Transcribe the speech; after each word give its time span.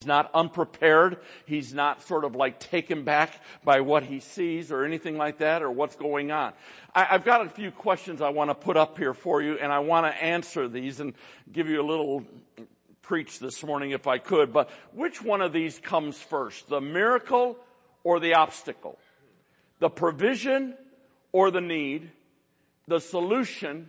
He's 0.00 0.08
not 0.08 0.30
unprepared. 0.34 1.16
He's 1.46 1.72
not 1.72 2.02
sort 2.02 2.24
of 2.24 2.36
like 2.36 2.60
taken 2.60 3.04
back 3.04 3.40
by 3.64 3.80
what 3.80 4.02
he 4.02 4.20
sees 4.20 4.70
or 4.70 4.84
anything 4.84 5.16
like 5.16 5.38
that 5.38 5.62
or 5.62 5.70
what's 5.70 5.96
going 5.96 6.30
on. 6.30 6.52
I, 6.94 7.04
have 7.04 7.24
got 7.24 7.46
a 7.46 7.48
few 7.48 7.70
questions 7.70 8.20
I 8.20 8.28
want 8.28 8.50
to 8.50 8.54
put 8.54 8.76
up 8.76 8.98
here 8.98 9.14
for 9.14 9.40
you 9.40 9.54
and 9.54 9.72
I 9.72 9.78
want 9.78 10.04
to 10.04 10.22
answer 10.22 10.68
these 10.68 11.00
and 11.00 11.14
give 11.50 11.70
you 11.70 11.80
a 11.80 11.86
little 11.86 12.24
preach 13.00 13.38
this 13.38 13.64
morning 13.64 13.92
if 13.92 14.06
I 14.06 14.18
could. 14.18 14.52
But 14.52 14.68
which 14.92 15.22
one 15.22 15.40
of 15.40 15.54
these 15.54 15.78
comes 15.78 16.20
first? 16.20 16.68
The 16.68 16.82
miracle 16.82 17.56
or 18.04 18.20
the 18.20 18.34
obstacle? 18.34 18.98
The 19.78 19.88
provision 19.88 20.74
or 21.32 21.50
the 21.50 21.62
need? 21.62 22.10
The 22.86 23.00
solution 23.00 23.88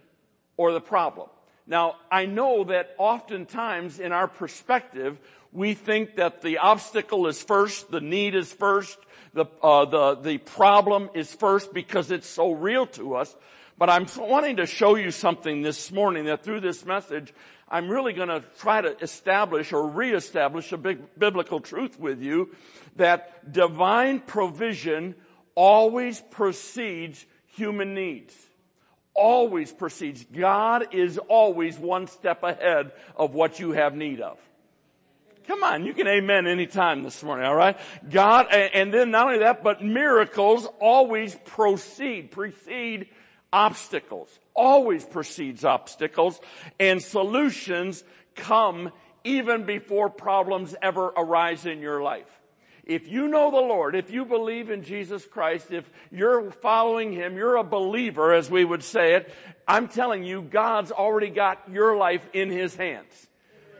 or 0.56 0.72
the 0.72 0.82
problem? 0.82 1.28
Now, 1.68 1.96
I 2.10 2.26
know 2.26 2.64
that 2.66 2.96
oftentimes 2.98 4.00
in 4.00 4.14
our 4.14 4.30
perspective, 4.30 5.20
we 5.52 5.74
think 5.74 6.16
that 6.16 6.42
the 6.42 6.60
obstacle 6.60 7.28
is 7.28 7.42
first, 7.42 7.92
the 7.92 8.00
need 8.00 8.36
is 8.36 8.52
first, 8.54 8.98
the, 9.34 9.46
uh, 9.62 9.86
the, 9.86 10.16
the 10.16 10.38
problem 10.38 11.10
is 11.14 11.34
first 11.34 11.74
because 11.74 12.10
it's 12.10 12.28
so 12.28 12.54
real 12.54 12.88
to 12.88 13.16
us. 13.16 13.36
But 13.78 13.90
I'm 13.90 14.08
wanting 14.18 14.58
to 14.58 14.66
show 14.66 14.96
you 14.96 15.12
something 15.12 15.62
this 15.62 15.92
morning 15.92 16.26
that 16.26 16.44
through 16.44 16.62
this 16.62 16.86
message, 16.86 17.34
I'm 17.70 17.90
really 17.90 18.14
going 18.14 18.30
to 18.30 18.44
try 18.60 18.80
to 18.82 18.98
establish 19.00 19.74
or 19.74 19.88
reestablish 19.88 20.72
a 20.72 20.78
big 20.78 21.00
biblical 21.20 21.60
truth 21.60 22.00
with 22.00 22.22
you 22.22 22.56
that 22.96 23.52
divine 23.52 24.22
provision 24.22 25.16
always 25.54 26.22
precedes 26.32 27.26
human 27.46 27.94
needs 27.94 28.47
always 29.18 29.72
precedes. 29.74 30.24
God 30.32 30.94
is 30.94 31.18
always 31.18 31.78
one 31.78 32.08
step 32.08 32.44
ahead 32.44 32.92
of 33.16 33.34
what 33.34 33.60
you 33.60 33.72
have 33.72 33.96
need 33.96 34.22
of. 34.22 34.38
Come 35.48 35.64
on, 35.64 35.86
you 35.86 35.94
can 35.94 36.08
amen 36.08 36.46
anytime 36.46 37.04
this 37.04 37.24
morning, 37.24 37.46
alright? 37.46 37.78
God, 38.10 38.48
and 38.52 38.94
then 38.94 39.12
not 39.12 39.28
only 39.28 39.40
that, 39.40 39.64
but 39.64 39.82
miracles 39.82 40.68
always 40.80 41.36
proceed, 41.46 42.32
precede 42.32 43.08
obstacles. 43.52 44.40
Always 44.54 45.06
precedes 45.06 45.64
obstacles, 45.64 46.40
and 46.80 47.02
solutions 47.02 48.04
come 48.36 48.92
even 49.24 49.64
before 49.64 50.10
problems 50.10 50.76
ever 50.82 51.08
arise 51.08 51.66
in 51.66 51.80
your 51.80 52.02
life. 52.02 52.37
If 52.88 53.10
you 53.10 53.28
know 53.28 53.52
the 53.52 53.58
Lord, 53.58 53.96
if 53.96 54.12
you 54.12 54.24
believe 54.24 54.70
in 54.70 54.82
Jesus 54.82 55.26
Christ, 55.26 55.72
if 55.72 55.84
you're 56.10 56.52
following 56.52 57.12
Him, 57.12 57.36
you're 57.36 57.58
a 57.58 57.64
believer, 57.64 58.34
as 58.34 58.50
we 58.50 58.64
would 58.64 58.82
say 58.82 59.16
it, 59.16 59.30
I'm 59.68 59.90
telling 59.90 60.24
you, 60.24 60.42
God's 60.42 60.94
already 60.94 61.28
got 61.28 61.70
your 61.70 61.98
life 61.98 62.26
in 62.32 62.50
His 62.50 62.78
hands. 62.78 63.28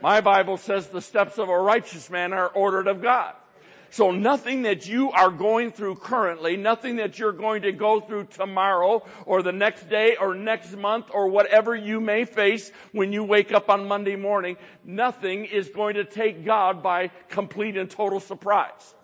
My 0.02 0.20
Bible 0.20 0.58
says 0.58 0.88
the 0.88 1.00
steps 1.00 1.38
of 1.38 1.48
a 1.48 1.58
righteous 1.58 2.10
man 2.10 2.34
are 2.34 2.48
ordered 2.48 2.86
of 2.86 3.00
God. 3.00 3.34
So 3.88 4.10
nothing 4.10 4.62
that 4.62 4.86
you 4.86 5.10
are 5.12 5.30
going 5.30 5.72
through 5.72 5.94
currently, 5.94 6.58
nothing 6.58 6.96
that 6.96 7.18
you're 7.18 7.32
going 7.32 7.62
to 7.62 7.72
go 7.72 8.00
through 8.00 8.24
tomorrow 8.24 9.06
or 9.24 9.42
the 9.42 9.52
next 9.52 9.88
day 9.88 10.16
or 10.20 10.34
next 10.34 10.76
month 10.76 11.06
or 11.10 11.28
whatever 11.28 11.74
you 11.74 11.98
may 11.98 12.26
face 12.26 12.70
when 12.92 13.14
you 13.14 13.24
wake 13.24 13.52
up 13.52 13.70
on 13.70 13.88
Monday 13.88 14.16
morning, 14.16 14.58
nothing 14.84 15.46
is 15.46 15.70
going 15.70 15.94
to 15.94 16.04
take 16.04 16.44
God 16.44 16.82
by 16.82 17.08
complete 17.30 17.78
and 17.78 17.88
total 17.88 18.20
surprise. 18.20 18.94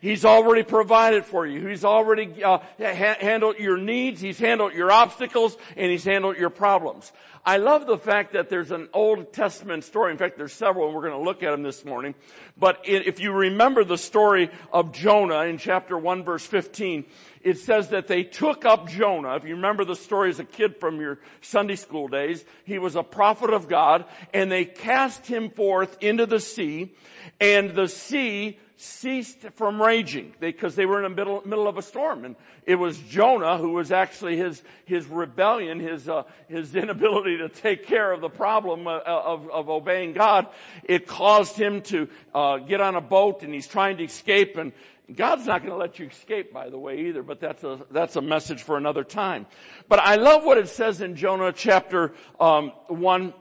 He's 0.00 0.24
already 0.24 0.62
provided 0.62 1.26
for 1.26 1.46
you. 1.46 1.66
He's 1.66 1.84
already 1.84 2.42
uh, 2.42 2.58
ha- 2.78 3.16
handled 3.20 3.58
your 3.58 3.76
needs. 3.76 4.20
He's 4.20 4.38
handled 4.38 4.72
your 4.72 4.90
obstacles, 4.90 5.56
and 5.76 5.90
he's 5.90 6.04
handled 6.04 6.38
your 6.38 6.48
problems. 6.48 7.12
I 7.44 7.58
love 7.58 7.86
the 7.86 7.98
fact 7.98 8.32
that 8.32 8.48
there's 8.48 8.70
an 8.70 8.88
Old 8.92 9.32
Testament 9.32 9.84
story. 9.84 10.12
In 10.12 10.18
fact, 10.18 10.36
there's 10.36 10.52
several, 10.52 10.86
and 10.86 10.94
we're 10.94 11.02
going 11.02 11.18
to 11.18 11.24
look 11.24 11.42
at 11.42 11.50
them 11.50 11.62
this 11.62 11.84
morning. 11.84 12.14
But 12.58 12.80
if 12.84 13.20
you 13.20 13.32
remember 13.32 13.84
the 13.84 13.96
story 13.98 14.50
of 14.72 14.92
Jonah 14.92 15.42
in 15.42 15.58
chapter 15.58 15.96
1 15.96 16.24
verse 16.24 16.44
15, 16.44 17.04
it 17.42 17.58
says 17.58 17.88
that 17.88 18.06
they 18.06 18.22
took 18.22 18.64
up 18.64 18.88
Jonah. 18.88 19.36
If 19.36 19.44
you 19.44 19.54
remember 19.54 19.84
the 19.84 19.96
story 19.96 20.30
as 20.30 20.38
a 20.38 20.44
kid 20.44 20.76
from 20.78 21.00
your 21.00 21.18
Sunday 21.40 21.76
school 21.76 22.08
days, 22.08 22.44
he 22.64 22.78
was 22.78 22.96
a 22.96 23.02
prophet 23.02 23.50
of 23.50 23.68
God, 23.68 24.04
and 24.34 24.52
they 24.52 24.64
cast 24.64 25.26
him 25.26 25.50
forth 25.50 25.96
into 26.02 26.26
the 26.26 26.40
sea, 26.40 26.94
and 27.40 27.70
the 27.70 27.88
sea 27.88 28.58
ceased 28.76 29.40
from 29.56 29.80
raging 29.80 30.32
because 30.40 30.74
they, 30.74 30.86
were 30.86 31.04
in 31.04 31.10
the 31.10 31.14
middle, 31.14 31.42
middle 31.44 31.68
of 31.68 31.76
a 31.76 31.82
storm. 31.82 32.24
And 32.24 32.34
it 32.64 32.76
was 32.76 32.98
Jonah 32.98 33.58
who 33.58 33.72
was 33.72 33.92
actually 33.92 34.38
his, 34.38 34.62
his 34.86 35.06
rebellion, 35.06 35.80
his, 35.80 36.08
uh, 36.08 36.22
his 36.48 36.74
inability 36.74 37.38
to 37.38 37.50
take 37.50 37.86
care 37.86 38.10
of 38.10 38.22
the 38.22 38.30
problem 38.30 38.86
uh, 38.86 39.00
of, 39.04 39.50
of 39.50 39.68
obeying 39.68 40.14
God. 40.14 40.46
It 40.82 41.06
caused 41.06 41.56
him 41.56 41.82
to 41.82 42.08
uh, 42.34 42.56
get 42.58 42.80
on 42.80 42.96
a 42.96 43.02
boat 43.02 43.42
and 43.42 43.52
he's 43.52 43.68
trying 43.68 43.98
to 43.98 44.04
escape 44.04 44.56
and 44.56 44.72
God's 45.16 45.46
not 45.46 45.60
going 45.62 45.72
to 45.72 45.76
let 45.76 45.98
you 45.98 46.06
escape, 46.06 46.52
by 46.52 46.68
the 46.68 46.78
way, 46.78 47.06
either, 47.06 47.22
but 47.22 47.40
that's 47.40 47.64
a, 47.64 47.80
that's 47.90 48.16
a 48.16 48.20
message 48.20 48.62
for 48.62 48.76
another 48.76 49.04
time. 49.04 49.46
But 49.88 49.98
I 50.00 50.16
love 50.16 50.44
what 50.44 50.58
it 50.58 50.68
says 50.68 51.00
in 51.00 51.16
Jonah 51.16 51.52
chapter 51.52 52.12
um, 52.38 52.72
1, 52.88 53.34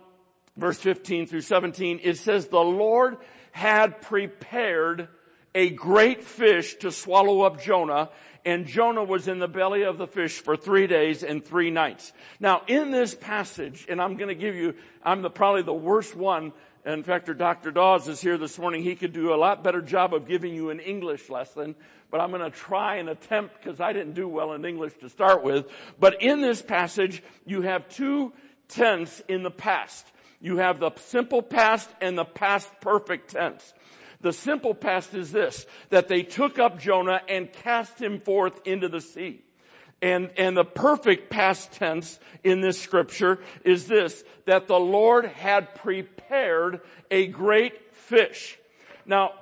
verse 0.57 0.79
15 0.79 1.27
through 1.27 1.41
17. 1.41 1.99
It 2.03 2.17
says, 2.17 2.47
the 2.47 2.59
Lord 2.59 3.17
had 3.51 4.01
prepared 4.01 5.09
a 5.55 5.69
great 5.69 6.23
fish 6.23 6.75
to 6.75 6.91
swallow 6.91 7.41
up 7.41 7.61
Jonah, 7.61 8.09
and 8.45 8.65
Jonah 8.65 9.03
was 9.03 9.27
in 9.27 9.39
the 9.39 9.47
belly 9.47 9.83
of 9.83 9.97
the 9.97 10.07
fish 10.07 10.39
for 10.39 10.55
three 10.55 10.87
days 10.87 11.23
and 11.23 11.43
three 11.43 11.71
nights. 11.71 12.13
Now, 12.39 12.61
in 12.67 12.91
this 12.91 13.15
passage, 13.15 13.85
and 13.89 14.01
I'm 14.01 14.15
going 14.15 14.29
to 14.29 14.35
give 14.35 14.55
you, 14.55 14.75
I'm 15.03 15.21
the, 15.21 15.29
probably 15.29 15.63
the 15.63 15.73
worst 15.73 16.15
one. 16.15 16.53
In 16.85 17.03
fact, 17.03 17.35
Dr. 17.37 17.71
Dawes 17.71 18.07
is 18.07 18.21
here 18.21 18.37
this 18.37 18.57
morning. 18.57 18.83
He 18.83 18.95
could 18.95 19.11
do 19.11 19.33
a 19.33 19.35
lot 19.35 19.63
better 19.63 19.81
job 19.81 20.13
of 20.13 20.27
giving 20.27 20.55
you 20.55 20.69
an 20.69 20.79
English 20.79 21.29
lesson, 21.29 21.75
but 22.09 22.21
I'm 22.21 22.31
going 22.31 22.49
to 22.49 22.57
try 22.57 22.95
and 22.95 23.09
attempt 23.09 23.61
because 23.61 23.81
I 23.81 23.91
didn't 23.91 24.13
do 24.13 24.29
well 24.29 24.53
in 24.53 24.63
English 24.63 24.93
to 25.01 25.09
start 25.09 25.43
with. 25.43 25.67
But 25.99 26.21
in 26.21 26.41
this 26.41 26.61
passage, 26.61 27.21
you 27.45 27.63
have 27.63 27.89
two 27.89 28.31
tense 28.69 29.21
in 29.27 29.43
the 29.43 29.51
past. 29.51 30.07
You 30.39 30.57
have 30.57 30.79
the 30.79 30.91
simple 30.95 31.41
past 31.41 31.89
and 31.99 32.17
the 32.17 32.25
past 32.25 32.69
perfect 32.79 33.31
tense. 33.31 33.73
The 34.21 34.31
simple 34.31 34.73
past 34.73 35.13
is 35.13 35.31
this, 35.31 35.65
that 35.89 36.07
they 36.07 36.23
took 36.23 36.59
up 36.59 36.79
Jonah 36.79 37.21
and 37.27 37.51
cast 37.51 38.01
him 38.01 38.21
forth 38.21 38.61
into 38.65 38.87
the 38.87 39.01
sea. 39.01 39.43
And, 40.01 40.29
and 40.37 40.55
the 40.55 40.63
perfect 40.63 41.29
past 41.29 41.73
tense 41.73 42.19
in 42.41 42.61
this 42.61 42.79
scripture 42.79 43.39
is 43.65 43.87
this, 43.87 44.23
that 44.45 44.67
the 44.67 44.79
Lord 44.79 45.25
had 45.25 45.75
prepared 45.75 46.18
a 46.31 47.27
great 47.27 47.93
fish. 47.93 48.57
Now, 49.05 49.33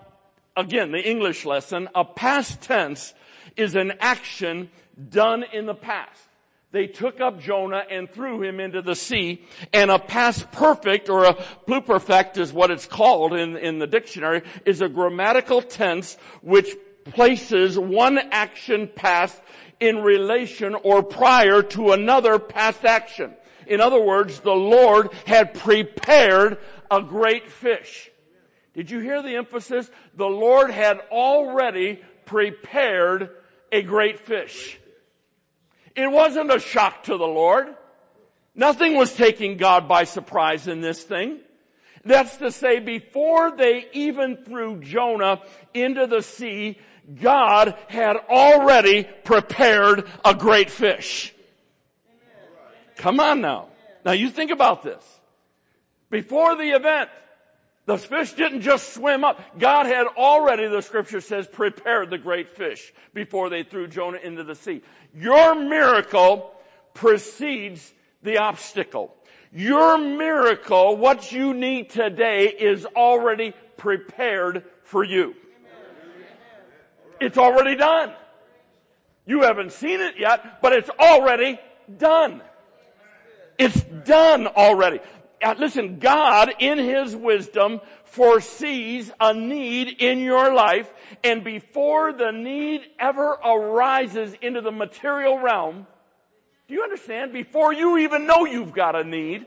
again, 0.56 0.92
the 0.92 1.10
English 1.10 1.46
lesson, 1.46 1.90
a 1.94 2.06
past 2.06 2.62
tense 2.62 3.14
is 3.56 3.76
an 3.76 3.94
action 4.00 4.70
done 5.10 5.44
in 5.54 5.66
the 5.66 5.76
past 5.76 6.28
they 6.72 6.88
took 6.88 7.22
up 7.22 7.40
Jonah 7.40 7.84
and 7.90 8.10
threw 8.10 8.44
him 8.44 8.60
into 8.60 8.82
the 8.82 8.96
sea. 8.96 9.42
And 9.74 9.90
a 9.90 10.00
past 10.00 10.52
perfect 10.52 11.10
or 11.10 11.24
a 11.24 11.34
pluperfect 11.34 12.38
is 12.38 12.52
what 12.52 12.72
it's 12.72 12.86
called 12.86 13.34
in, 13.34 13.56
in 13.58 13.80
the 13.80 13.88
dictionary 13.88 14.44
is 14.66 14.82
a 14.82 14.90
grammatical 14.90 15.62
tense 15.62 16.18
which 16.42 16.76
places 17.06 17.80
one 17.80 18.18
action 18.18 18.90
past 18.94 19.42
in 19.80 20.00
relation 20.00 20.76
or 20.76 21.02
prior 21.04 21.62
to 21.62 21.94
another 21.94 22.38
past 22.38 22.84
action. 22.84 23.34
In 23.68 23.82
other 23.82 24.02
words, 24.02 24.40
the 24.40 24.52
Lord 24.52 25.14
had 25.26 25.54
prepared 25.54 26.58
a 26.90 27.02
great 27.02 27.52
fish. 27.52 28.10
Did 28.74 28.90
you 28.92 29.00
hear 29.00 29.22
the 29.22 29.36
emphasis? 29.36 29.90
The 30.16 30.26
Lord 30.26 30.70
had 30.70 31.00
already 31.12 32.02
prepared 32.26 33.30
a 33.72 33.82
great 33.82 34.20
fish. 34.20 34.80
It 35.96 36.12
wasn't 36.12 36.54
a 36.54 36.60
shock 36.60 37.04
to 37.04 37.18
the 37.18 37.26
Lord. 37.26 37.76
Nothing 38.54 38.96
was 38.96 39.14
taking 39.14 39.58
God 39.58 39.88
by 39.88 40.04
surprise 40.04 40.68
in 40.68 40.82
this 40.82 41.04
thing. 41.04 41.40
That's 42.06 42.38
to 42.38 42.52
say, 42.52 42.80
before 42.80 43.56
they 43.56 43.88
even 43.94 44.38
threw 44.46 44.80
Jonah 44.80 45.42
into 45.74 46.08
the 46.08 46.22
sea, 46.22 46.78
God 47.22 47.76
had 47.88 48.16
already 48.30 49.04
prepared 49.24 50.08
a 50.24 50.34
great 50.34 50.70
fish. 50.70 51.34
Come 52.98 53.20
on 53.20 53.42
now. 53.42 53.68
Now 54.04 54.12
you 54.12 54.30
think 54.30 54.52
about 54.52 54.84
this. 54.84 55.04
Before 56.10 56.56
the 56.56 56.76
event, 56.76 57.10
the 57.86 57.98
fish 57.98 58.34
didn't 58.34 58.62
just 58.62 58.94
swim 58.94 59.24
up. 59.24 59.40
God 59.58 59.86
had 59.86 60.08
already, 60.08 60.68
the 60.68 60.82
scripture 60.82 61.22
says, 61.22 61.48
prepared 61.48 62.10
the 62.10 62.18
great 62.18 62.50
fish 62.50 62.94
before 63.14 63.50
they 63.50 63.64
threw 63.64 63.88
Jonah 63.88 64.18
into 64.18 64.44
the 64.44 64.56
sea. 64.56 64.82
Your 65.14 65.56
miracle 65.56 66.52
precedes 66.94 67.94
the 68.24 68.40
obstacle. 68.40 69.14
Your 69.54 69.98
miracle, 69.98 70.98
what 70.98 71.32
you 71.32 71.54
need 71.54 71.90
today 71.90 72.48
is 72.48 72.86
already 72.86 73.54
prepared 73.78 74.66
for 74.84 75.04
you. 75.04 75.36
It's 77.20 77.38
already 77.38 77.76
done. 77.76 78.12
You 79.26 79.42
haven't 79.44 79.72
seen 79.72 80.02
it 80.02 80.16
yet, 80.18 80.62
but 80.62 80.74
it's 80.74 80.90
already 80.90 81.60
done. 81.98 82.42
It's 83.58 83.82
done 83.82 84.48
already. 84.48 85.00
uh, 85.44 85.56
listen, 85.58 86.00
God 86.00 86.54
in 86.60 86.78
His 86.78 87.16
wisdom 87.16 87.82
foresees 88.06 89.12
a 89.20 89.34
need 89.34 90.02
in 90.02 90.20
your 90.20 90.54
life 90.54 90.92
and 91.24 91.44
before 91.44 92.14
the 92.14 92.32
need 92.32 92.82
ever 93.00 93.32
arises 93.32 94.34
into 94.42 94.62
the 94.62 94.72
material 94.72 95.40
realm, 95.40 95.88
do 96.68 96.74
you 96.74 96.84
understand? 96.84 97.34
Before 97.34 97.74
you 97.74 97.98
even 98.00 98.26
know 98.26 98.46
you've 98.46 98.74
got 98.74 98.96
a 98.96 99.04
need, 99.04 99.46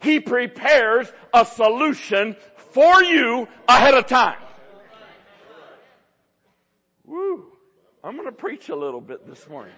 He 0.00 0.20
prepares 0.20 1.10
a 1.34 1.44
solution 1.44 2.36
for 2.72 3.02
you 3.02 3.48
ahead 3.68 3.94
of 3.94 4.06
time. 4.06 4.38
Woo. 7.04 7.46
I'm 8.04 8.14
going 8.14 8.26
to 8.26 8.32
preach 8.32 8.68
a 8.68 8.76
little 8.76 9.00
bit 9.00 9.26
this 9.26 9.48
morning. 9.48 9.74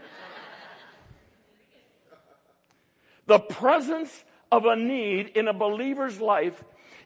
The 3.30 3.38
presence 3.38 4.24
of 4.50 4.64
a 4.64 4.74
need 4.74 5.28
in 5.36 5.46
a 5.46 5.52
believer's 5.52 6.20
life 6.20 6.64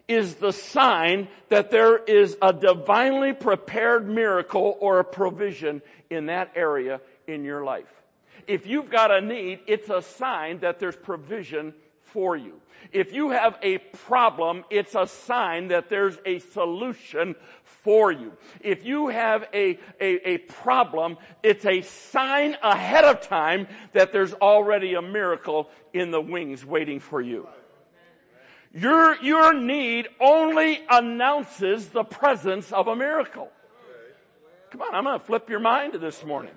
is 0.09 0.37
the 0.37 0.55
sign 0.55 1.29
that 1.51 1.71
there 1.71 1.99
is 1.99 2.35
a 2.41 2.51
divinely 2.51 3.35
prepared 3.35 4.09
miracle 4.09 4.79
or 4.81 5.01
a 5.01 5.05
provision 5.05 5.83
in 6.09 6.25
that 6.27 6.53
area 6.57 7.03
in 7.27 7.45
your 7.45 7.63
life. 7.63 7.93
If 8.47 8.67
you've 8.67 8.89
got 8.89 9.11
a 9.11 9.21
need, 9.21 9.61
it's 9.67 9.91
a 9.91 10.01
sign 10.01 10.61
that 10.61 10.79
there's 10.79 10.97
provision 10.97 11.75
for 12.15 12.37
you. 12.37 12.61
If 12.93 13.13
you 13.13 13.31
have 13.31 13.59
a 13.61 13.79
problem, 13.79 14.65
it's 14.71 14.95
a 14.95 15.09
sign 15.09 15.69
that 15.69 15.91
there's 15.91 16.17
a 16.25 16.39
solution 16.39 17.35
for 17.65 18.13
you. 18.13 18.33
If 18.61 18.87
you 18.87 19.09
have 19.09 19.49
a, 19.53 19.81
a, 20.01 20.29
a, 20.35 20.39
problem, 20.39 21.17
it's 21.43 21.67
a 21.67 21.83
sign 21.83 22.57
ahead 22.63 23.05
of 23.05 23.21
time 23.21 23.67
that 23.95 24.13
there's 24.13 24.33
already 24.35 24.95
a 24.95 25.03
miracle 25.03 25.69
in 25.93 26.13
the 26.13 26.21
wings 26.21 26.65
waiting 26.65 27.01
for 27.01 27.21
you. 27.21 27.49
Your, 28.73 29.21
your 29.23 29.53
need 29.53 30.09
only 30.21 30.81
announces 30.89 31.89
the 31.89 32.05
presence 32.05 32.73
of 32.73 32.87
a 32.87 32.95
miracle. 32.95 33.51
Come 34.71 34.83
on, 34.83 34.95
I'm 34.95 35.05
going 35.05 35.19
to 35.19 35.25
flip 35.25 35.51
your 35.51 35.61
mind 35.61 35.95
this 35.95 36.25
morning. 36.25 36.53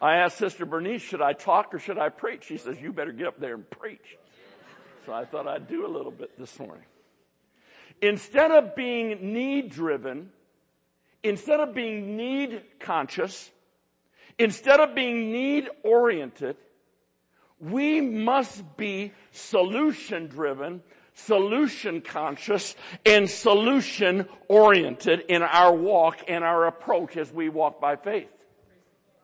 I 0.00 0.16
asked 0.16 0.38
Sister 0.38 0.66
Bernice, 0.66 1.02
should 1.02 1.22
I 1.22 1.32
talk 1.32 1.72
or 1.72 1.78
should 1.78 1.98
I 1.98 2.10
preach? 2.10 2.44
She 2.44 2.58
says, 2.58 2.78
you 2.80 2.92
better 2.92 3.12
get 3.12 3.26
up 3.26 3.40
there 3.40 3.54
and 3.54 3.68
preach. 3.70 4.18
So 5.06 5.12
I 5.12 5.24
thought 5.24 5.46
I'd 5.46 5.68
do 5.68 5.86
a 5.86 5.88
little 5.88 6.10
bit 6.10 6.38
this 6.38 6.58
morning. 6.58 6.84
Instead 8.02 8.50
of 8.50 8.76
being 8.76 9.32
need 9.32 9.70
driven, 9.70 10.30
instead 11.22 11.60
of 11.60 11.74
being 11.74 12.16
need 12.16 12.62
conscious, 12.78 13.50
instead 14.38 14.80
of 14.80 14.94
being 14.94 15.32
need 15.32 15.70
oriented, 15.82 16.56
we 17.58 18.02
must 18.02 18.76
be 18.76 19.12
solution 19.30 20.26
driven, 20.26 20.82
solution 21.14 22.02
conscious, 22.02 22.76
and 23.06 23.30
solution 23.30 24.28
oriented 24.48 25.20
in 25.28 25.42
our 25.42 25.74
walk 25.74 26.18
and 26.28 26.44
our 26.44 26.66
approach 26.66 27.16
as 27.16 27.32
we 27.32 27.48
walk 27.48 27.80
by 27.80 27.96
faith. 27.96 28.28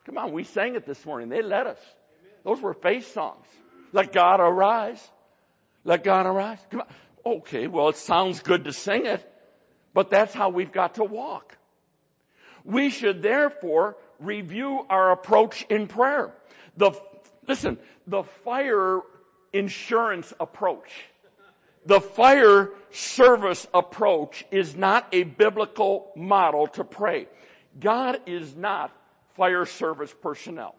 Come 0.05 0.17
on, 0.17 0.31
we 0.33 0.43
sang 0.43 0.75
it 0.75 0.85
this 0.85 1.05
morning. 1.05 1.29
They 1.29 1.41
let 1.41 1.67
us. 1.67 1.79
Those 2.43 2.61
were 2.61 2.73
faith 2.73 3.13
songs. 3.13 3.45
Let 3.93 4.11
God 4.11 4.39
arise. 4.39 5.11
Let 5.83 6.03
God 6.03 6.25
arise. 6.25 6.59
Come 6.69 6.81
on. 6.81 6.87
Okay, 7.25 7.67
well, 7.67 7.89
it 7.89 7.95
sounds 7.95 8.41
good 8.41 8.65
to 8.65 8.73
sing 8.73 9.05
it, 9.05 9.25
but 9.93 10.09
that's 10.09 10.33
how 10.33 10.49
we've 10.49 10.73
got 10.73 10.95
to 10.95 11.05
walk. 11.05 11.57
We 12.65 12.89
should 12.89 13.21
therefore 13.21 13.97
review 14.19 14.85
our 14.89 15.11
approach 15.11 15.65
in 15.69 15.87
prayer. 15.87 16.33
The, 16.75 16.91
listen, 17.47 17.77
the 18.07 18.23
fire 18.23 18.99
insurance 19.53 20.33
approach, 20.39 21.05
the 21.85 22.01
fire 22.01 22.71
service 22.91 23.67
approach 23.73 24.45
is 24.51 24.75
not 24.75 25.07
a 25.13 25.23
biblical 25.23 26.11
model 26.15 26.67
to 26.67 26.83
pray. 26.83 27.27
God 27.79 28.19
is 28.25 28.55
not 28.55 28.91
fire 29.35 29.65
service 29.65 30.13
personnel. 30.21 30.75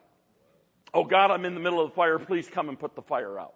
Oh 0.93 1.05
God, 1.05 1.31
I'm 1.31 1.45
in 1.45 1.55
the 1.55 1.61
middle 1.61 1.81
of 1.81 1.91
the 1.91 1.95
fire. 1.95 2.19
Please 2.19 2.49
come 2.49 2.69
and 2.69 2.79
put 2.79 2.95
the 2.95 3.03
fire 3.03 3.39
out. 3.39 3.55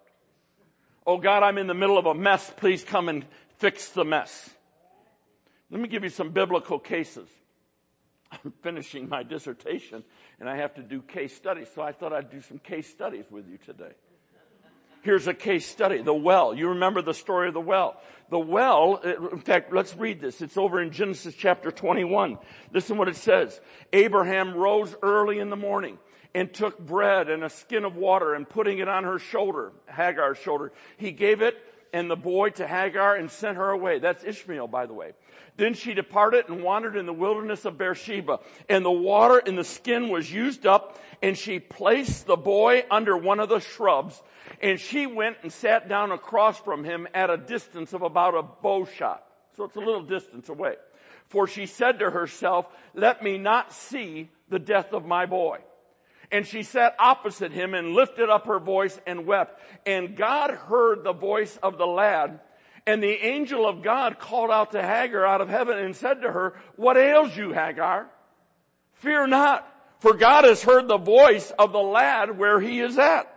Oh 1.07 1.17
God, 1.17 1.43
I'm 1.43 1.57
in 1.57 1.67
the 1.67 1.73
middle 1.73 1.97
of 1.97 2.05
a 2.05 2.13
mess. 2.13 2.51
Please 2.57 2.83
come 2.83 3.09
and 3.09 3.25
fix 3.57 3.89
the 3.89 4.05
mess. 4.05 4.49
Let 5.71 5.81
me 5.81 5.87
give 5.87 6.03
you 6.03 6.09
some 6.09 6.31
biblical 6.31 6.79
cases. 6.79 7.29
I'm 8.31 8.53
finishing 8.61 9.07
my 9.07 9.23
dissertation 9.23 10.03
and 10.39 10.49
I 10.49 10.57
have 10.57 10.75
to 10.75 10.83
do 10.83 11.01
case 11.01 11.35
studies, 11.35 11.67
so 11.73 11.81
I 11.81 11.91
thought 11.91 12.13
I'd 12.13 12.29
do 12.29 12.41
some 12.41 12.59
case 12.59 12.89
studies 12.89 13.25
with 13.29 13.47
you 13.47 13.57
today. 13.57 13.93
Here's 15.01 15.27
a 15.27 15.33
case 15.33 15.65
study. 15.67 16.01
The 16.01 16.13
well. 16.13 16.53
You 16.53 16.69
remember 16.69 17.01
the 17.01 17.13
story 17.13 17.47
of 17.47 17.53
the 17.53 17.61
well. 17.61 17.99
The 18.29 18.39
well, 18.39 19.01
uh, 19.03 19.29
in 19.29 19.39
fact, 19.39 19.73
let's 19.73 19.95
read 19.95 20.21
this. 20.21 20.41
It's 20.41 20.57
over 20.57 20.81
in 20.81 20.91
Genesis 20.91 21.33
chapter 21.33 21.71
21. 21.71 22.37
Listen 22.71 22.97
what 22.97 23.07
it 23.07 23.15
says. 23.15 23.59
Abraham 23.91 24.53
rose 24.55 24.95
early 25.01 25.39
in 25.39 25.49
the 25.49 25.55
morning 25.55 25.97
and 26.35 26.53
took 26.53 26.77
bread 26.77 27.29
and 27.29 27.43
a 27.43 27.49
skin 27.49 27.85
of 27.85 27.95
water 27.95 28.35
and 28.35 28.47
putting 28.47 28.77
it 28.77 28.87
on 28.87 29.03
her 29.03 29.17
shoulder, 29.17 29.71
Hagar's 29.87 30.37
shoulder, 30.37 30.71
he 30.97 31.11
gave 31.11 31.41
it 31.41 31.57
and 31.93 32.09
the 32.09 32.15
boy 32.15 32.49
to 32.51 32.67
Hagar 32.67 33.15
and 33.15 33.29
sent 33.29 33.57
her 33.57 33.69
away. 33.69 33.99
That's 33.99 34.23
Ishmael, 34.23 34.67
by 34.67 34.85
the 34.85 34.93
way. 34.93 35.13
Then 35.57 35.73
she 35.73 35.93
departed 35.93 36.47
and 36.47 36.63
wandered 36.63 36.95
in 36.95 37.05
the 37.05 37.13
wilderness 37.13 37.65
of 37.65 37.77
Beersheba. 37.77 38.39
And 38.69 38.85
the 38.85 38.91
water 38.91 39.39
in 39.39 39.55
the 39.55 39.63
skin 39.63 40.09
was 40.09 40.31
used 40.31 40.65
up, 40.65 40.97
and 41.21 41.37
she 41.37 41.59
placed 41.59 42.27
the 42.27 42.37
boy 42.37 42.85
under 42.89 43.17
one 43.17 43.39
of 43.39 43.49
the 43.49 43.59
shrubs. 43.59 44.21
And 44.61 44.79
she 44.79 45.05
went 45.05 45.37
and 45.43 45.51
sat 45.51 45.89
down 45.89 46.11
across 46.11 46.59
from 46.59 46.83
him 46.83 47.07
at 47.13 47.29
a 47.29 47.37
distance 47.37 47.93
of 47.93 48.01
about 48.01 48.35
a 48.35 48.43
bow 48.43 48.85
shot. 48.85 49.25
So 49.57 49.65
it's 49.65 49.75
a 49.75 49.79
little 49.79 50.03
distance 50.03 50.49
away. 50.49 50.75
For 51.27 51.45
she 51.45 51.65
said 51.65 51.99
to 51.99 52.09
herself, 52.09 52.65
let 52.93 53.21
me 53.21 53.37
not 53.37 53.73
see 53.73 54.29
the 54.49 54.59
death 54.59 54.93
of 54.93 55.05
my 55.05 55.25
boy. 55.25 55.59
And 56.31 56.45
she 56.45 56.63
sat 56.63 56.95
opposite 56.99 57.51
him 57.51 57.73
and 57.73 57.93
lifted 57.93 58.29
up 58.29 58.45
her 58.45 58.59
voice 58.59 58.99
and 59.07 59.25
wept. 59.25 59.59
And 59.85 60.15
God 60.15 60.51
heard 60.51 61.03
the 61.03 61.13
voice 61.13 61.57
of 61.63 61.77
the 61.77 61.87
lad. 61.87 62.39
And 62.85 63.01
the 63.01 63.25
angel 63.25 63.67
of 63.67 63.81
God 63.81 64.19
called 64.19 64.51
out 64.51 64.71
to 64.71 64.81
Hagar 64.81 65.25
out 65.25 65.41
of 65.41 65.49
heaven 65.49 65.77
and 65.77 65.95
said 65.95 66.21
to 66.21 66.31
her, 66.31 66.55
what 66.75 66.97
ails 66.97 67.35
you, 67.35 67.51
Hagar? 67.51 68.09
Fear 68.93 69.27
not, 69.27 69.67
for 69.99 70.13
God 70.13 70.43
has 70.43 70.61
heard 70.61 70.87
the 70.87 70.97
voice 70.97 71.51
of 71.57 71.71
the 71.71 71.79
lad 71.79 72.37
where 72.37 72.59
he 72.59 72.79
is 72.79 72.97
at. 72.97 73.33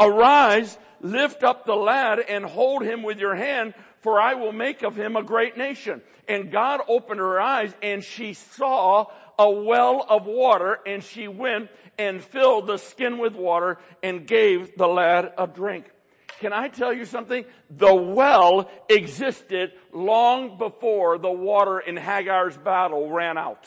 Arise, 0.00 0.78
lift 1.00 1.42
up 1.42 1.66
the 1.66 1.74
lad 1.74 2.18
and 2.20 2.44
hold 2.44 2.82
him 2.82 3.02
with 3.02 3.18
your 3.18 3.34
hand, 3.34 3.74
for 4.00 4.20
I 4.20 4.34
will 4.34 4.52
make 4.52 4.82
of 4.82 4.96
him 4.96 5.16
a 5.16 5.22
great 5.22 5.56
nation. 5.56 6.02
And 6.28 6.50
God 6.50 6.80
opened 6.88 7.20
her 7.20 7.40
eyes 7.40 7.74
and 7.82 8.04
she 8.04 8.34
saw 8.34 9.06
a 9.38 9.50
well 9.50 10.04
of 10.08 10.26
water 10.26 10.78
and 10.86 11.02
she 11.02 11.28
went 11.28 11.70
and 11.98 12.22
filled 12.22 12.66
the 12.66 12.76
skin 12.76 13.18
with 13.18 13.34
water 13.34 13.78
and 14.02 14.26
gave 14.26 14.76
the 14.76 14.86
lad 14.86 15.32
a 15.36 15.46
drink. 15.46 15.90
Can 16.40 16.54
I 16.54 16.68
tell 16.68 16.92
you 16.92 17.04
something? 17.04 17.44
The 17.68 17.94
well 17.94 18.70
existed 18.88 19.72
long 19.92 20.56
before 20.56 21.18
the 21.18 21.30
water 21.30 21.78
in 21.78 21.96
Hagar's 21.96 22.56
battle 22.56 23.10
ran 23.10 23.36
out. 23.36 23.66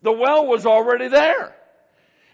The 0.00 0.12
well 0.12 0.46
was 0.46 0.64
already 0.64 1.08
there. 1.08 1.54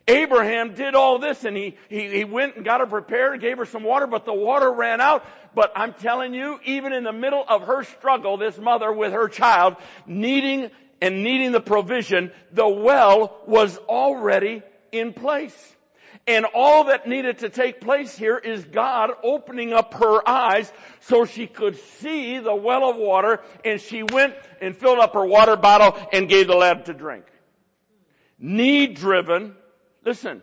Abraham 0.06 0.75
did 0.75 0.94
all 0.94 1.18
this 1.18 1.44
and 1.44 1.56
he, 1.56 1.76
he, 1.88 2.08
he 2.11 2.25
went 2.25 2.56
and 2.56 2.64
got 2.64 2.80
her 2.80 2.87
prepared 2.87 3.40
gave 3.40 3.56
her 3.58 3.64
some 3.64 3.82
water, 3.82 4.06
but 4.06 4.26
the 4.26 4.34
water 4.34 4.70
ran 4.70 5.00
out. 5.00 5.25
But 5.54 5.73
I'm 5.75 5.94
telling 5.94 6.34
you, 6.34 6.61
even 6.64 6.92
in 6.92 7.04
the 7.04 7.12
middle 7.12 7.44
of 7.49 7.62
her 7.62 7.84
struggle, 7.84 8.37
this 8.37 8.58
mother 8.58 8.92
with 8.92 9.12
her 9.12 9.28
child 9.28 9.76
needing 10.06 10.70
and 11.00 11.23
needing 11.23 11.52
the 11.52 11.61
provision, 11.61 12.32
the 12.52 12.68
well 12.68 13.40
was 13.46 13.78
already 13.88 14.62
in 14.92 15.12
place. 15.12 15.75
And 16.26 16.46
all 16.54 16.84
that 16.84 17.06
needed 17.06 17.38
to 17.40 17.50
take 17.50 17.80
place 17.80 18.16
here 18.16 18.38
is 18.38 18.64
God 18.64 19.11
opening 19.23 19.73
up 19.75 19.94
her 19.94 20.26
eyes 20.26 20.73
so 21.00 21.26
she 21.26 21.46
could 21.46 21.76
see 21.76 22.38
the 22.38 22.54
well 22.54 22.88
of 22.88 22.96
water 22.96 23.42
and 23.64 23.80
she 23.80 24.02
went 24.02 24.34
and 24.61 24.75
filled 24.75 24.99
up 24.99 25.12
her 25.14 25.26
water 25.26 25.56
bottle 25.56 25.96
and 26.12 26.28
gave 26.28 26.46
the 26.46 26.54
lad 26.54 26.87
to 26.87 26.94
drink. 26.94 27.25
Need 28.38 28.94
driven, 28.94 29.54
Listen, 30.04 30.42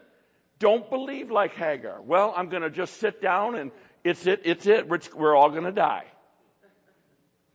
don't 0.59 0.89
believe 0.89 1.31
like 1.31 1.53
Hagar. 1.53 2.01
Well, 2.01 2.33
I'm 2.35 2.49
going 2.49 2.63
to 2.63 2.69
just 2.69 2.97
sit 2.97 3.21
down 3.21 3.55
and 3.55 3.71
it's 4.03 4.25
it, 4.25 4.41
it's 4.45 4.65
it. 4.67 4.87
We're, 4.87 5.35
all 5.35 5.49
going 5.49 5.63
to 5.63 5.71
die. 5.71 6.05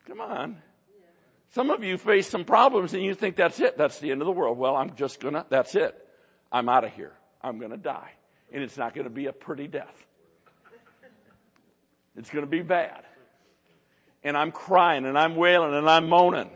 Come 0.07 0.21
on. 0.21 0.57
Some 1.51 1.71
of 1.71 1.83
you 1.83 1.99
face 1.99 2.29
some 2.29 2.45
problems 2.45 2.95
and 2.95 3.03
you 3.03 3.15
think 3.15 3.37
that's 3.37 3.61
it. 3.61 3.79
That's 3.79 3.99
the 3.99 4.11
end 4.11 4.21
of 4.21 4.27
the 4.27 4.33
world. 4.33 4.59
Well, 4.59 4.77
I'm 4.77 4.95
just 4.95 5.21
gonna, 5.21 5.47
that's 5.49 5.75
it. 5.75 5.97
I'm 6.53 6.69
out 6.69 6.85
of 6.85 6.93
here. 6.93 7.13
I'm 7.41 7.59
gonna 7.59 7.77
die. 7.79 8.11
And 8.53 8.63
it's 8.63 8.77
not 8.77 8.95
gonna 8.95 9.09
be 9.09 9.27
a 9.27 9.33
pretty 9.33 9.67
death. 9.67 10.07
It's 12.15 12.29
gonna 12.29 12.47
be 12.47 12.63
bad. 12.63 13.05
And 14.23 14.37
I'm 14.37 14.53
crying 14.53 15.07
and 15.07 15.19
I'm 15.19 15.35
wailing 15.35 15.75
and 15.75 15.89
I'm 15.89 16.09
moaning. 16.09 16.51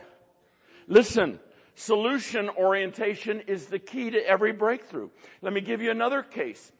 Listen, 0.87 1.41
Solution 1.81 2.51
orientation 2.51 3.41
is 3.47 3.65
the 3.65 3.79
key 3.79 4.11
to 4.11 4.19
every 4.27 4.53
breakthrough. 4.53 5.09
Let 5.41 5.55
me 5.55 5.63
give 5.63 5.81
you 5.81 5.91
another 5.91 6.23
case. 6.23 6.73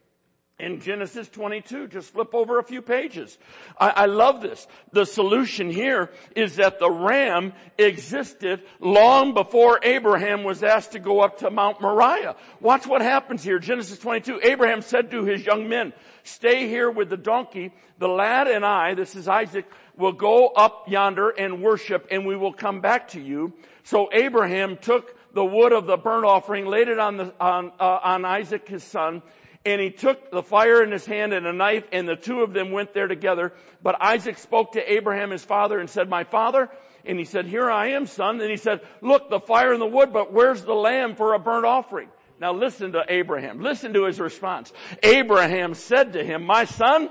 In 0.61 0.81
Genesis 0.81 1.29
22. 1.29 1.89
Just 1.89 2.13
flip 2.13 2.35
over 2.35 2.59
a 2.59 2.63
few 2.63 2.83
pages. 2.83 3.39
I, 3.79 3.91
I, 3.91 4.07
love 4.07 4.41
this. 4.41 4.67
The 4.93 5.05
solution 5.05 5.71
here 5.71 6.11
is 6.37 6.57
that 6.57 6.79
the 6.79 6.91
ram 6.91 7.53
existed 7.79 8.63
long 8.79 9.35
before 9.35 9.81
Abraham 9.83 10.45
was 10.45 10.63
asked 10.63 10.93
to 10.93 10.99
go 10.99 11.21
up 11.21 11.39
to 11.39 11.51
Mount 11.51 11.81
Moriah. 11.81 12.37
Watch 12.61 12.87
what 12.87 13.03
happens 13.03 13.43
here. 13.43 13.59
Genesis 13.59 13.99
22. 13.99 14.41
Abraham 14.43 14.83
said 14.83 15.11
to 15.11 15.25
his 15.25 15.45
young 15.45 15.69
men, 15.69 15.93
stay 16.23 16.69
here 16.69 16.91
with 16.91 17.09
the 17.09 17.17
donkey. 17.17 17.73
The 17.99 18.09
lad 18.09 18.47
and 18.47 18.65
I, 18.65 18.95
this 18.95 19.17
is 19.17 19.29
Isaac, 19.29 19.67
will 19.97 20.13
go 20.13 20.49
up 20.49 20.89
yonder 20.89 21.31
and 21.31 21.63
worship 21.63 22.07
and 22.11 22.27
we 22.27 22.37
will 22.37 22.53
come 22.53 22.81
back 22.81 23.09
to 23.09 23.21
you. 23.21 23.53
So 23.83 24.09
Abraham 24.13 24.77
took 24.77 25.17
the 25.33 25.45
wood 25.45 25.73
of 25.73 25.87
the 25.87 25.97
burnt 25.97 26.25
offering, 26.25 26.67
laid 26.67 26.89
it 26.89 26.99
on 26.99 27.17
the, 27.17 27.35
on, 27.41 27.73
uh, 27.79 27.99
on 28.03 28.25
Isaac 28.25 28.69
his 28.69 28.83
son, 28.83 29.23
and 29.65 29.81
he 29.81 29.91
took 29.91 30.31
the 30.31 30.43
fire 30.43 30.83
in 30.83 30.91
his 30.91 31.05
hand 31.05 31.33
and 31.33 31.47
a 31.47 31.53
knife 31.53 31.85
and 31.93 32.09
the 32.09 32.17
two 32.17 32.41
of 32.41 32.53
them 32.53 32.73
went 32.73 32.95
there 32.95 33.09
together. 33.09 33.53
But 33.83 34.01
Isaac 34.01 34.39
spoke 34.39 34.73
to 34.73 34.93
Abraham 34.93 35.31
his 35.31 35.45
father 35.45 35.79
and 35.79 35.89
said, 35.89 36.09
my 36.09 36.25
father, 36.25 36.71
and 37.05 37.19
he 37.19 37.25
said, 37.25 37.47
here 37.47 37.71
I 37.71 37.89
am 37.89 38.07
son. 38.07 38.41
And 38.41 38.51
he 38.51 38.57
said, 38.57 38.81
look, 39.01 39.31
the 39.31 39.41
fire 39.41 39.73
and 39.73 39.81
the 39.81 39.87
wood, 39.87 40.13
but 40.13 40.33
where's 40.33 40.63
the 40.63 40.75
lamb 40.75 41.15
for 41.15 41.35
a 41.35 41.39
burnt 41.39 41.67
offering? 41.67 42.09
Now 42.41 42.55
listen 42.55 42.93
to 42.93 43.05
Abraham. 43.09 43.61
Listen 43.61 43.93
to 43.93 44.05
his 44.05 44.19
response. 44.19 44.73
Abraham 45.03 45.75
said 45.75 46.15
to 46.15 46.25
him, 46.25 46.45
my 46.45 46.65
son, 46.65 47.11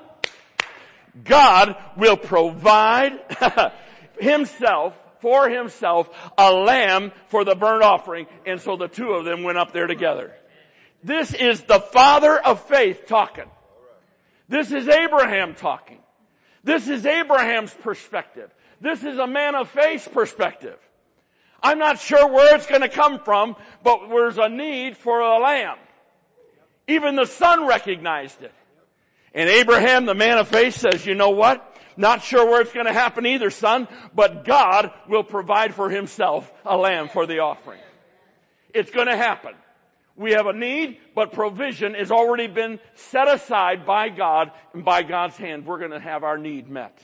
God 1.23 1.75
will 1.97 2.17
provide 2.17 3.19
himself 4.19 4.95
for 5.19 5.49
himself 5.49 6.09
a 6.37 6.51
lamb 6.51 7.11
for 7.27 7.43
the 7.43 7.55
burnt 7.55 7.83
offering. 7.83 8.25
And 8.45 8.59
so 8.59 8.75
the 8.75 8.87
two 8.87 9.11
of 9.11 9.25
them 9.25 9.43
went 9.43 9.57
up 9.57 9.71
there 9.71 9.87
together. 9.87 10.33
This 11.03 11.33
is 11.33 11.61
the 11.61 11.79
father 11.79 12.37
of 12.37 12.61
faith 12.63 13.07
talking. 13.07 13.49
This 14.47 14.71
is 14.71 14.87
Abraham 14.87 15.55
talking. 15.55 15.99
This 16.63 16.87
is 16.87 17.05
Abraham's 17.05 17.73
perspective. 17.73 18.53
This 18.81 19.03
is 19.03 19.17
a 19.17 19.27
man 19.27 19.55
of 19.55 19.69
faith's 19.69 20.07
perspective. 20.07 20.77
I'm 21.61 21.79
not 21.79 21.99
sure 21.99 22.27
where 22.27 22.55
it's 22.55 22.65
going 22.65 22.81
to 22.81 22.89
come 22.89 23.19
from, 23.19 23.55
but 23.83 24.07
there's 24.09 24.37
a 24.37 24.49
need 24.49 24.97
for 24.97 25.19
a 25.19 25.39
lamb. 25.39 25.77
Even 26.87 27.15
the 27.15 27.25
son 27.25 27.67
recognized 27.67 28.41
it. 28.41 28.53
And 29.33 29.49
Abraham, 29.49 30.05
the 30.05 30.15
man 30.15 30.37
of 30.37 30.47
faith 30.47 30.75
says, 30.75 31.05
you 31.05 31.15
know 31.15 31.29
what? 31.29 31.65
Not 31.95 32.23
sure 32.23 32.45
where 32.45 32.61
it's 32.61 32.73
going 32.73 32.85
to 32.85 32.93
happen 32.93 33.25
either, 33.25 33.49
son, 33.51 33.87
but 34.15 34.45
God 34.45 34.91
will 35.07 35.23
provide 35.23 35.73
for 35.75 35.89
himself 35.89 36.51
a 36.65 36.77
lamb 36.77 37.09
for 37.09 37.25
the 37.25 37.39
offering. 37.39 37.79
It's 38.73 38.89
going 38.89 39.07
to 39.07 39.17
happen. 39.17 39.53
We 40.19 40.33
have 40.33 40.47
a 40.47 40.53
need, 40.53 40.97
but 41.15 41.31
provision 41.31 41.93
has 41.93 42.11
already 42.11 42.47
been 42.47 42.81
set 42.93 43.29
aside 43.29 43.85
by 43.85 44.09
God 44.09 44.51
and 44.73 44.83
by 44.83 45.01
God's 45.01 45.37
hand. 45.37 45.65
We're 45.65 45.79
going 45.79 45.91
to 45.91 45.99
have 45.99 46.25
our 46.25 46.37
need 46.37 46.69
met. 46.69 47.01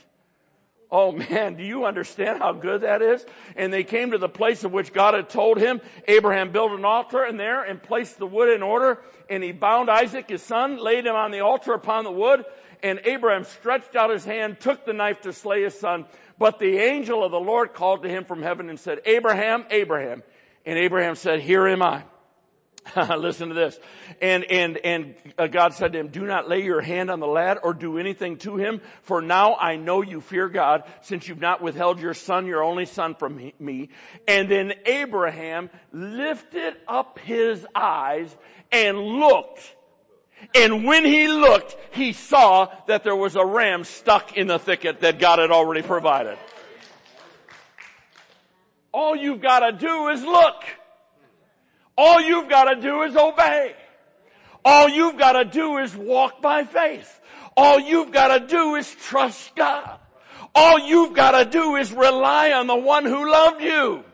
Oh 0.90 1.12
man, 1.12 1.54
do 1.54 1.64
you 1.64 1.86
understand 1.86 2.40
how 2.40 2.52
good 2.52 2.82
that 2.82 3.00
is? 3.00 3.24
And 3.56 3.72
they 3.72 3.84
came 3.84 4.10
to 4.10 4.18
the 4.18 4.28
place 4.28 4.64
of 4.64 4.72
which 4.72 4.92
God 4.92 5.14
had 5.14 5.30
told 5.30 5.56
him. 5.56 5.80
Abraham 6.06 6.52
built 6.52 6.72
an 6.72 6.84
altar 6.84 7.24
in 7.24 7.38
there 7.38 7.64
and 7.64 7.82
placed 7.82 8.18
the 8.18 8.26
wood 8.26 8.50
in 8.54 8.62
order 8.62 9.00
and 9.30 9.42
he 9.42 9.50
bound 9.50 9.88
Isaac, 9.88 10.28
his 10.28 10.42
son, 10.42 10.76
laid 10.76 11.06
him 11.06 11.16
on 11.16 11.30
the 11.30 11.40
altar 11.40 11.72
upon 11.72 12.04
the 12.04 12.12
wood 12.12 12.44
and 12.82 13.00
Abraham 13.04 13.44
stretched 13.44 13.96
out 13.96 14.10
his 14.10 14.26
hand, 14.26 14.60
took 14.60 14.84
the 14.84 14.92
knife 14.92 15.22
to 15.22 15.32
slay 15.32 15.62
his 15.62 15.80
son. 15.80 16.04
But 16.38 16.58
the 16.58 16.76
angel 16.76 17.24
of 17.24 17.30
the 17.32 17.40
Lord 17.40 17.72
called 17.72 18.02
to 18.02 18.10
him 18.10 18.26
from 18.26 18.42
heaven 18.42 18.68
and 18.68 18.78
said, 18.78 19.00
Abraham, 19.06 19.64
Abraham. 19.70 20.22
And 20.66 20.78
Abraham 20.78 21.14
said, 21.14 21.40
here 21.40 21.66
am 21.66 21.80
I. 21.80 22.04
Listen 23.18 23.48
to 23.48 23.54
this. 23.54 23.78
And, 24.20 24.44
and, 24.44 24.76
and 24.78 25.14
uh, 25.38 25.46
God 25.46 25.74
said 25.74 25.92
to 25.92 25.98
him, 25.98 26.08
do 26.08 26.26
not 26.26 26.48
lay 26.48 26.62
your 26.62 26.80
hand 26.80 27.10
on 27.10 27.20
the 27.20 27.26
lad 27.26 27.58
or 27.62 27.74
do 27.74 27.98
anything 27.98 28.38
to 28.38 28.56
him, 28.56 28.80
for 29.02 29.20
now 29.20 29.56
I 29.56 29.76
know 29.76 30.02
you 30.02 30.20
fear 30.20 30.48
God, 30.48 30.84
since 31.02 31.28
you've 31.28 31.40
not 31.40 31.62
withheld 31.62 32.00
your 32.00 32.14
son, 32.14 32.46
your 32.46 32.62
only 32.62 32.86
son 32.86 33.14
from 33.14 33.52
me. 33.58 33.88
And 34.28 34.50
then 34.50 34.74
Abraham 34.84 35.70
lifted 35.92 36.76
up 36.86 37.18
his 37.18 37.66
eyes 37.74 38.34
and 38.70 38.98
looked. 38.98 39.74
And 40.54 40.84
when 40.84 41.04
he 41.04 41.28
looked, 41.28 41.76
he 41.92 42.12
saw 42.12 42.68
that 42.86 43.04
there 43.04 43.16
was 43.16 43.36
a 43.36 43.44
ram 43.44 43.84
stuck 43.84 44.36
in 44.36 44.46
the 44.46 44.58
thicket 44.58 45.00
that 45.00 45.18
God 45.18 45.38
had 45.38 45.50
already 45.50 45.82
provided. 45.82 46.38
All 48.92 49.16
you've 49.16 49.40
got 49.40 49.60
to 49.60 49.72
do 49.72 50.08
is 50.08 50.22
look. 50.22 50.62
All 51.96 52.20
you've 52.20 52.48
got 52.48 52.64
to 52.64 52.80
do 52.80 53.02
is 53.02 53.16
obey. 53.16 53.74
All 54.64 54.88
you've 54.88 55.16
got 55.16 55.32
to 55.32 55.44
do 55.44 55.78
is 55.78 55.94
walk 55.96 56.42
by 56.42 56.64
faith. 56.64 57.20
All 57.56 57.78
you've 57.80 58.12
got 58.12 58.36
to 58.36 58.46
do 58.46 58.74
is 58.74 58.90
trust 58.90 59.54
God. 59.54 59.98
All 60.54 60.78
you've 60.78 61.14
got 61.14 61.32
to 61.32 61.44
do 61.44 61.76
is 61.76 61.92
rely 61.92 62.52
on 62.52 62.66
the 62.66 62.76
one 62.76 63.04
who 63.04 63.30
loved 63.30 63.62
you. 63.62 64.04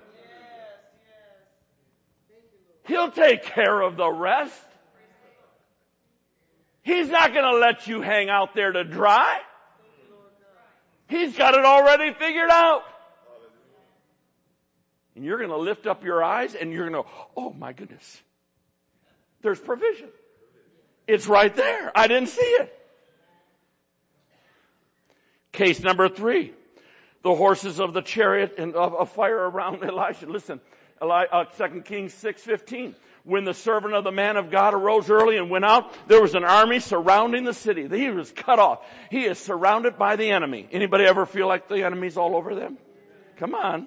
He'll 2.84 3.10
take 3.10 3.44
care 3.44 3.80
of 3.80 3.96
the 3.96 4.10
rest. 4.10 4.60
He's 6.82 7.08
not 7.08 7.32
going 7.32 7.44
to 7.44 7.58
let 7.58 7.86
you 7.86 8.02
hang 8.02 8.28
out 8.28 8.54
there 8.54 8.72
to 8.72 8.84
dry. 8.84 9.40
He's 11.08 11.36
got 11.36 11.54
it 11.54 11.64
already 11.64 12.12
figured 12.14 12.50
out. 12.50 12.82
And 15.14 15.24
you're 15.24 15.38
going 15.38 15.50
to 15.50 15.56
lift 15.56 15.86
up 15.86 16.04
your 16.04 16.22
eyes 16.22 16.54
and 16.54 16.72
you're 16.72 16.88
going 16.88 17.04
to, 17.04 17.10
oh 17.36 17.52
my 17.52 17.72
goodness. 17.72 18.20
There's 19.42 19.60
provision. 19.60 20.08
It's 21.06 21.26
right 21.26 21.54
there. 21.54 21.92
I 21.94 22.06
didn't 22.06 22.28
see 22.28 22.40
it. 22.40 22.78
Case 25.52 25.80
number 25.80 26.08
three. 26.08 26.54
The 27.22 27.34
horses 27.34 27.78
of 27.78 27.92
the 27.92 28.02
chariot 28.02 28.54
and 28.58 28.74
of 28.74 28.94
a 28.98 29.06
fire 29.06 29.48
around 29.48 29.84
Elisha. 29.84 30.26
Listen, 30.26 30.60
Eli, 31.02 31.26
uh, 31.30 31.44
2 31.44 31.82
Kings 31.82 32.14
6.15. 32.14 32.94
When 33.24 33.44
the 33.44 33.54
servant 33.54 33.94
of 33.94 34.02
the 34.02 34.10
man 34.10 34.36
of 34.36 34.50
God 34.50 34.74
arose 34.74 35.08
early 35.08 35.36
and 35.36 35.48
went 35.48 35.64
out, 35.64 35.92
there 36.08 36.20
was 36.20 36.34
an 36.34 36.42
army 36.42 36.80
surrounding 36.80 37.44
the 37.44 37.54
city. 37.54 37.86
He 37.86 38.10
was 38.10 38.32
cut 38.32 38.58
off. 38.58 38.84
He 39.10 39.24
is 39.24 39.38
surrounded 39.38 39.96
by 39.96 40.16
the 40.16 40.30
enemy. 40.30 40.68
Anybody 40.72 41.04
ever 41.04 41.24
feel 41.24 41.46
like 41.46 41.68
the 41.68 41.84
enemy's 41.84 42.16
all 42.16 42.34
over 42.34 42.56
them? 42.56 42.78
Come 43.36 43.54
on 43.54 43.86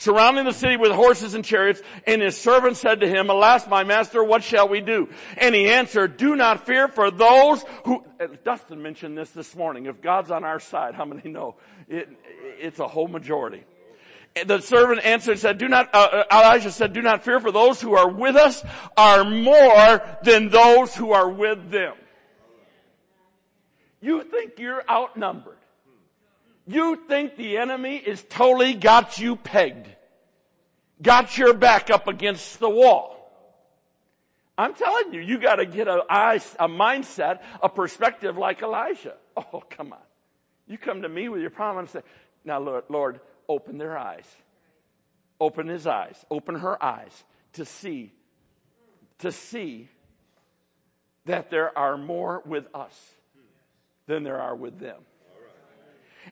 surrounding 0.00 0.46
the 0.46 0.52
city 0.52 0.78
with 0.78 0.90
horses 0.92 1.34
and 1.34 1.44
chariots. 1.44 1.82
And 2.06 2.22
his 2.22 2.36
servant 2.36 2.78
said 2.78 3.00
to 3.00 3.08
him, 3.08 3.28
alas, 3.28 3.68
my 3.68 3.84
master, 3.84 4.24
what 4.24 4.42
shall 4.42 4.66
we 4.66 4.80
do? 4.80 5.08
And 5.36 5.54
he 5.54 5.68
answered, 5.68 6.16
do 6.16 6.34
not 6.34 6.66
fear 6.66 6.88
for 6.88 7.10
those 7.10 7.62
who, 7.84 8.02
Dustin 8.42 8.82
mentioned 8.82 9.16
this 9.16 9.30
this 9.30 9.54
morning. 9.54 9.86
If 9.86 10.00
God's 10.00 10.30
on 10.30 10.42
our 10.42 10.58
side, 10.58 10.94
how 10.94 11.04
many 11.04 11.30
know? 11.30 11.56
It, 11.86 12.08
it's 12.58 12.78
a 12.78 12.88
whole 12.88 13.08
majority. 13.08 13.62
The 14.46 14.60
servant 14.60 15.04
answered 15.04 15.32
and 15.32 15.40
said, 15.40 15.58
do 15.58 15.68
not, 15.68 15.94
uh, 15.94 15.98
uh, 15.98 16.24
Elijah 16.32 16.70
said, 16.70 16.92
do 16.92 17.02
not 17.02 17.22
fear 17.22 17.38
for 17.40 17.52
those 17.52 17.80
who 17.80 17.94
are 17.94 18.08
with 18.08 18.36
us 18.36 18.64
are 18.96 19.24
more 19.24 20.00
than 20.22 20.48
those 20.48 20.94
who 20.94 21.12
are 21.12 21.28
with 21.28 21.70
them. 21.70 21.94
You 24.00 24.22
think 24.22 24.58
you're 24.58 24.82
outnumbered. 24.88 25.58
You 26.70 26.94
think 27.08 27.34
the 27.34 27.56
enemy 27.56 27.96
is 27.96 28.24
totally 28.28 28.74
got 28.74 29.18
you 29.18 29.34
pegged. 29.34 29.88
Got 31.02 31.36
your 31.36 31.52
back 31.52 31.90
up 31.90 32.06
against 32.06 32.60
the 32.60 32.70
wall. 32.70 33.16
I'm 34.56 34.74
telling 34.74 35.12
you, 35.12 35.20
you 35.20 35.38
gotta 35.38 35.66
get 35.66 35.88
a, 35.88 36.02
a 36.02 36.68
mindset, 36.68 37.40
a 37.60 37.68
perspective 37.68 38.38
like 38.38 38.62
Elijah. 38.62 39.14
Oh, 39.36 39.64
come 39.68 39.92
on. 39.92 39.98
You 40.68 40.78
come 40.78 41.02
to 41.02 41.08
me 41.08 41.28
with 41.28 41.40
your 41.40 41.50
problem 41.50 41.86
and 41.86 41.90
say, 41.90 42.02
now 42.44 42.60
Lord, 42.60 42.84
Lord, 42.88 43.20
open 43.48 43.76
their 43.76 43.98
eyes. 43.98 44.26
Open 45.40 45.66
his 45.66 45.88
eyes. 45.88 46.24
Open 46.30 46.54
her 46.54 46.80
eyes 46.80 47.24
to 47.54 47.64
see, 47.64 48.12
to 49.18 49.32
see 49.32 49.88
that 51.24 51.50
there 51.50 51.76
are 51.76 51.96
more 51.96 52.44
with 52.46 52.66
us 52.76 52.96
than 54.06 54.22
there 54.22 54.40
are 54.40 54.54
with 54.54 54.78
them. 54.78 55.00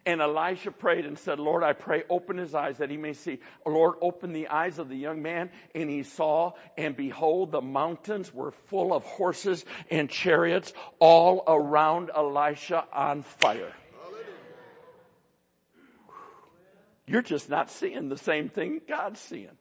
And 0.04 0.20
Elisha 0.20 0.70
prayed 0.70 1.06
and 1.06 1.18
said, 1.18 1.38
Lord, 1.38 1.62
I 1.62 1.72
pray, 1.72 2.04
open 2.08 2.38
his 2.38 2.54
eyes 2.54 2.78
that 2.78 2.90
he 2.90 2.96
may 2.96 3.12
see. 3.12 3.38
Lord, 3.66 3.94
open 4.00 4.32
the 4.32 4.48
eyes 4.48 4.78
of 4.78 4.88
the 4.88 4.96
young 4.96 5.22
man. 5.22 5.50
And 5.74 5.88
he 5.90 6.02
saw, 6.02 6.52
and 6.76 6.96
behold, 6.96 7.52
the 7.52 7.60
mountains 7.60 8.32
were 8.32 8.50
full 8.50 8.92
of 8.92 9.04
horses 9.04 9.64
and 9.90 10.08
chariots 10.08 10.72
all 10.98 11.42
around 11.46 12.10
Elisha 12.14 12.84
on 12.92 13.22
fire. 13.22 13.72
You're 17.06 17.22
just 17.22 17.48
not 17.48 17.70
seeing 17.70 18.10
the 18.10 18.18
same 18.18 18.50
thing 18.50 18.82
God's 18.86 19.20
seeing. 19.20 19.56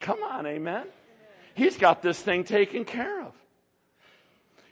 Come 0.00 0.22
on, 0.22 0.46
amen. 0.46 0.86
He's 1.54 1.76
got 1.76 2.02
this 2.02 2.20
thing 2.20 2.44
taken 2.44 2.84
care 2.84 3.22
of. 3.22 3.32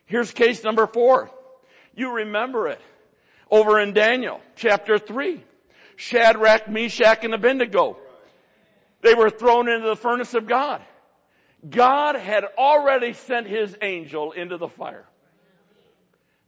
Here's 0.05 0.31
case 0.31 0.63
number 0.63 0.87
four. 0.87 1.31
You 1.97 2.13
remember 2.13 2.69
it 2.69 2.81
over 3.51 3.81
in 3.81 3.93
Daniel 3.93 4.41
chapter 4.57 4.99
3. 4.99 5.43
Shadrach, 5.97 6.69
Meshach, 6.69 7.25
and 7.25 7.35
Abednego. 7.35 7.97
They 9.01 9.15
were 9.15 9.31
thrown 9.31 9.69
into 9.69 9.89
the 9.89 9.97
furnace 9.97 10.35
of 10.35 10.47
God. 10.47 10.83
God 11.69 12.17
had 12.17 12.45
already 12.59 13.13
sent 13.15 13.47
his 13.47 13.77
angel 13.81 14.33
into 14.33 14.59
the 14.59 14.69
fire. 14.69 15.07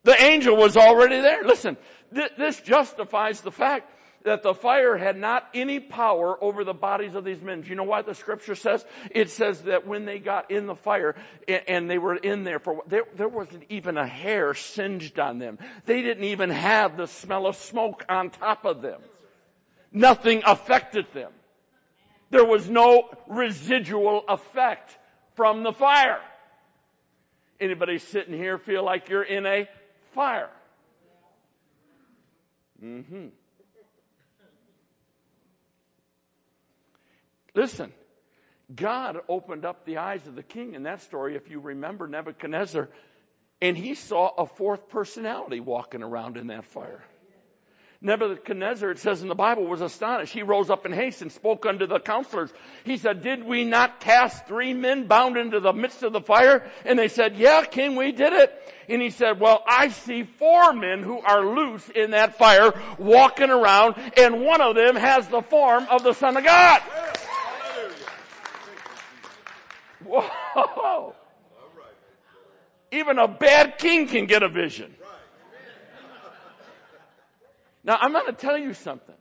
The 0.05 0.23
angel 0.23 0.57
was 0.57 0.76
already 0.76 1.21
there. 1.21 1.45
Listen, 1.45 1.76
th- 2.15 2.33
this 2.37 2.61
justifies 2.61 3.41
the 3.41 3.53
fact 3.53 3.91
that 4.25 4.43
the 4.43 4.55
fire 4.55 4.97
had 4.97 5.17
not 5.17 5.49
any 5.55 5.81
power 5.81 6.43
over 6.43 6.65
the 6.65 6.75
bodies 6.75 7.15
of 7.15 7.25
these 7.25 7.41
men. 7.41 7.61
Do 7.61 7.69
you 7.69 7.77
know 7.77 7.85
what 7.85 8.07
the 8.07 8.15
scripture 8.15 8.55
says? 8.55 8.85
It 9.11 9.31
says 9.31 9.62
that 9.62 9.87
when 9.87 10.05
they 10.05 10.19
got 10.19 10.50
in 10.50 10.67
the 10.67 10.75
fire 10.75 11.15
and 11.47 11.88
they 11.88 11.99
were 11.99 12.17
in 12.17 12.45
there 12.45 12.59
for, 12.59 12.83
there, 12.87 13.05
there 13.15 13.29
wasn't 13.29 13.65
even 13.69 13.97
a 13.97 14.07
hair 14.07 14.55
singed 14.55 15.19
on 15.19 15.38
them. 15.38 15.59
They 15.87 16.03
didn't 16.03 16.25
even 16.25 16.50
have 16.50 16.97
the 16.97 17.07
smell 17.07 17.47
of 17.47 17.57
smoke 17.57 18.05
on 18.09 18.31
top 18.31 18.65
of 18.65 18.83
them. 18.83 19.00
Nothing 19.93 20.43
affected 20.45 21.07
them. 21.15 21.33
There 22.31 22.45
was 22.45 22.69
no 22.69 23.09
residual 23.29 24.25
effect 24.29 24.99
from 25.35 25.62
the 25.62 25.73
fire. 25.73 26.21
Anybody 27.61 27.99
sitting 27.99 28.35
here 28.35 28.59
feel 28.59 28.85
like 28.85 29.09
you're 29.09 29.23
in 29.23 29.47
a 29.47 29.69
fire? 30.12 30.50
Mm-hmm. 32.82 33.26
Listen, 37.54 37.92
God 38.75 39.18
opened 39.28 39.64
up 39.64 39.85
the 39.85 39.99
eyes 39.99 40.26
of 40.26 40.37
the 40.37 40.42
king 40.42 40.75
in 40.75 40.85
that 40.85 41.02
story, 41.02 41.35
if 41.35 41.50
you 41.50 41.58
remember 41.58 42.06
Nebuchadnezzar, 42.06 42.88
and 43.61 43.76
he 43.76 43.94
saw 43.94 44.28
a 44.37 44.47
fourth 44.47 44.88
personality 44.88 45.58
walking 45.58 46.02
around 46.02 46.37
in 46.37 46.49
that 46.49 46.64
fire. 46.64 47.02
Nebuchadnezzar, 48.00 48.93
it 48.93 49.00
says 49.00 49.23
in 49.23 49.28
the 49.28 49.35
Bible, 49.35 49.67
was 49.67 49.81
astonished. 49.81 50.33
He 50.33 50.45
rose 50.45 50.71
up 50.71 50.87
in 50.87 50.93
haste 50.93 51.21
and 51.21 51.33
spoke 51.33 51.67
unto 51.67 51.85
the 51.85 51.99
counselors. 51.99 52.52
He 52.85 52.97
said, 52.97 53.23
did 53.23 53.43
we 53.43 53.64
not 53.64 53.99
cast 53.99 54.47
three 54.47 54.73
men 54.73 55.09
bound 55.09 55.37
into 55.37 55.59
the 55.59 55.73
midst 55.73 56.05
of 56.05 56.12
the 56.12 56.21
fire? 56.21 56.71
And 56.85 56.97
they 56.97 57.09
said, 57.09 57.37
yeah, 57.37 57.64
king, 57.64 57.97
we 57.97 58.12
did 58.12 58.33
it. 58.33 58.55
And 58.88 59.02
he 59.02 59.11
said, 59.11 59.40
well, 59.40 59.64
I 59.67 59.88
see 59.88 60.23
four 60.23 60.73
men 60.73 61.02
who 61.02 61.19
are 61.19 61.45
loose 61.45 61.88
in 61.88 62.12
that 62.12 62.38
fire 62.38 62.73
walking 62.99 63.50
around 63.50 63.97
and 64.17 64.43
one 64.43 64.61
of 64.61 64.76
them 64.76 64.95
has 64.95 65.26
the 65.26 65.43
form 65.43 65.85
of 65.90 66.05
the 66.05 66.12
son 66.12 66.37
of 66.37 66.45
God. 66.45 66.81
Whoa. 70.05 71.14
Even 72.93 73.19
a 73.19 73.26
bad 73.28 73.76
king 73.76 74.07
can 74.07 74.26
get 74.26 74.45
a 74.45 74.49
vision. 74.49 74.95
Now 77.88 77.97
I'm 78.02 78.12
going 78.12 78.26
to 78.26 78.33
tell 78.33 78.59
you 78.59 78.75
something. 78.75 79.14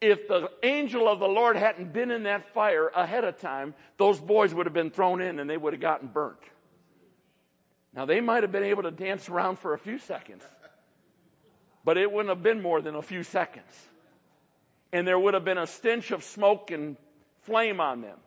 If 0.00 0.28
the 0.28 0.48
angel 0.62 1.08
of 1.08 1.18
the 1.18 1.26
Lord 1.26 1.56
hadn't 1.56 1.92
been 1.92 2.12
in 2.12 2.22
that 2.22 2.54
fire 2.54 2.86
ahead 2.88 3.24
of 3.24 3.38
time, 3.40 3.74
those 3.98 4.20
boys 4.20 4.54
would 4.54 4.64
have 4.64 4.72
been 4.72 4.92
thrown 4.92 5.20
in 5.20 5.40
and 5.40 5.50
they 5.50 5.56
would 5.56 5.72
have 5.72 5.82
gotten 5.82 6.06
burnt. 6.06 6.38
Now 7.92 8.06
they 8.06 8.20
might 8.20 8.44
have 8.44 8.52
been 8.52 8.62
able 8.62 8.84
to 8.84 8.92
dance 8.92 9.28
around 9.28 9.58
for 9.58 9.74
a 9.74 9.78
few 9.78 9.98
seconds, 9.98 10.44
but 11.84 11.98
it 11.98 12.10
wouldn't 12.10 12.28
have 12.28 12.44
been 12.44 12.62
more 12.62 12.80
than 12.80 12.94
a 12.94 13.02
few 13.02 13.24
seconds. 13.24 13.88
And 14.92 15.06
there 15.06 15.18
would 15.18 15.34
have 15.34 15.44
been 15.44 15.58
a 15.58 15.66
stench 15.66 16.12
of 16.12 16.22
smoke 16.22 16.70
and 16.70 16.96
flame 17.42 17.80
on 17.80 18.02
them. 18.02 18.18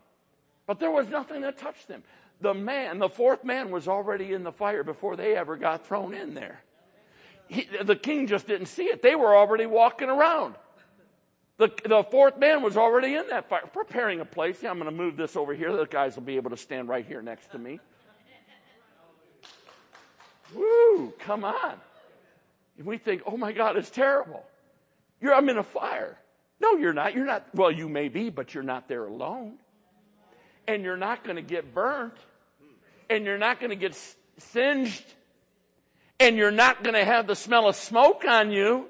But 0.66 0.78
there 0.78 0.90
was 0.90 1.08
nothing 1.08 1.40
that 1.40 1.56
touched 1.56 1.88
them. 1.88 2.02
The 2.42 2.52
man, 2.52 2.98
the 2.98 3.08
fourth 3.08 3.44
man 3.44 3.70
was 3.70 3.88
already 3.88 4.34
in 4.34 4.44
the 4.44 4.52
fire 4.52 4.84
before 4.84 5.16
they 5.16 5.34
ever 5.34 5.56
got 5.56 5.86
thrown 5.86 6.12
in 6.12 6.34
there. 6.34 6.60
He, 7.48 7.68
the 7.82 7.96
king 7.96 8.26
just 8.26 8.46
didn't 8.46 8.66
see 8.66 8.84
it. 8.84 9.02
They 9.02 9.14
were 9.14 9.36
already 9.36 9.66
walking 9.66 10.08
around. 10.08 10.54
The, 11.56 11.70
the 11.84 12.02
fourth 12.04 12.36
man 12.38 12.62
was 12.62 12.76
already 12.76 13.14
in 13.14 13.28
that 13.28 13.48
fire, 13.48 13.62
preparing 13.72 14.20
a 14.20 14.24
place. 14.24 14.62
Yeah, 14.62 14.70
I'm 14.70 14.78
going 14.78 14.90
to 14.90 14.96
move 14.96 15.16
this 15.16 15.36
over 15.36 15.54
here. 15.54 15.72
The 15.76 15.84
guys 15.84 16.16
will 16.16 16.24
be 16.24 16.36
able 16.36 16.50
to 16.50 16.56
stand 16.56 16.88
right 16.88 17.06
here 17.06 17.22
next 17.22 17.52
to 17.52 17.58
me. 17.58 17.78
Woo, 20.54 21.12
come 21.20 21.44
on. 21.44 21.74
And 22.78 22.86
we 22.86 22.98
think, 22.98 23.22
oh 23.26 23.36
my 23.36 23.52
God, 23.52 23.76
it's 23.76 23.90
terrible. 23.90 24.44
You're, 25.20 25.34
I'm 25.34 25.48
in 25.48 25.58
a 25.58 25.62
fire. 25.62 26.18
No, 26.60 26.72
you're 26.76 26.92
not. 26.92 27.14
You're 27.14 27.26
not. 27.26 27.46
Well, 27.54 27.70
you 27.70 27.88
may 27.88 28.08
be, 28.08 28.30
but 28.30 28.54
you're 28.54 28.64
not 28.64 28.88
there 28.88 29.06
alone. 29.06 29.54
And 30.66 30.82
you're 30.82 30.96
not 30.96 31.24
going 31.24 31.36
to 31.36 31.42
get 31.42 31.74
burnt. 31.74 32.14
And 33.10 33.24
you're 33.24 33.38
not 33.38 33.60
going 33.60 33.70
to 33.70 33.76
get 33.76 33.96
singed 34.38 35.04
and 36.20 36.36
you're 36.36 36.50
not 36.50 36.82
going 36.82 36.94
to 36.94 37.04
have 37.04 37.26
the 37.26 37.34
smell 37.34 37.68
of 37.68 37.76
smoke 37.76 38.24
on 38.26 38.50
you. 38.50 38.86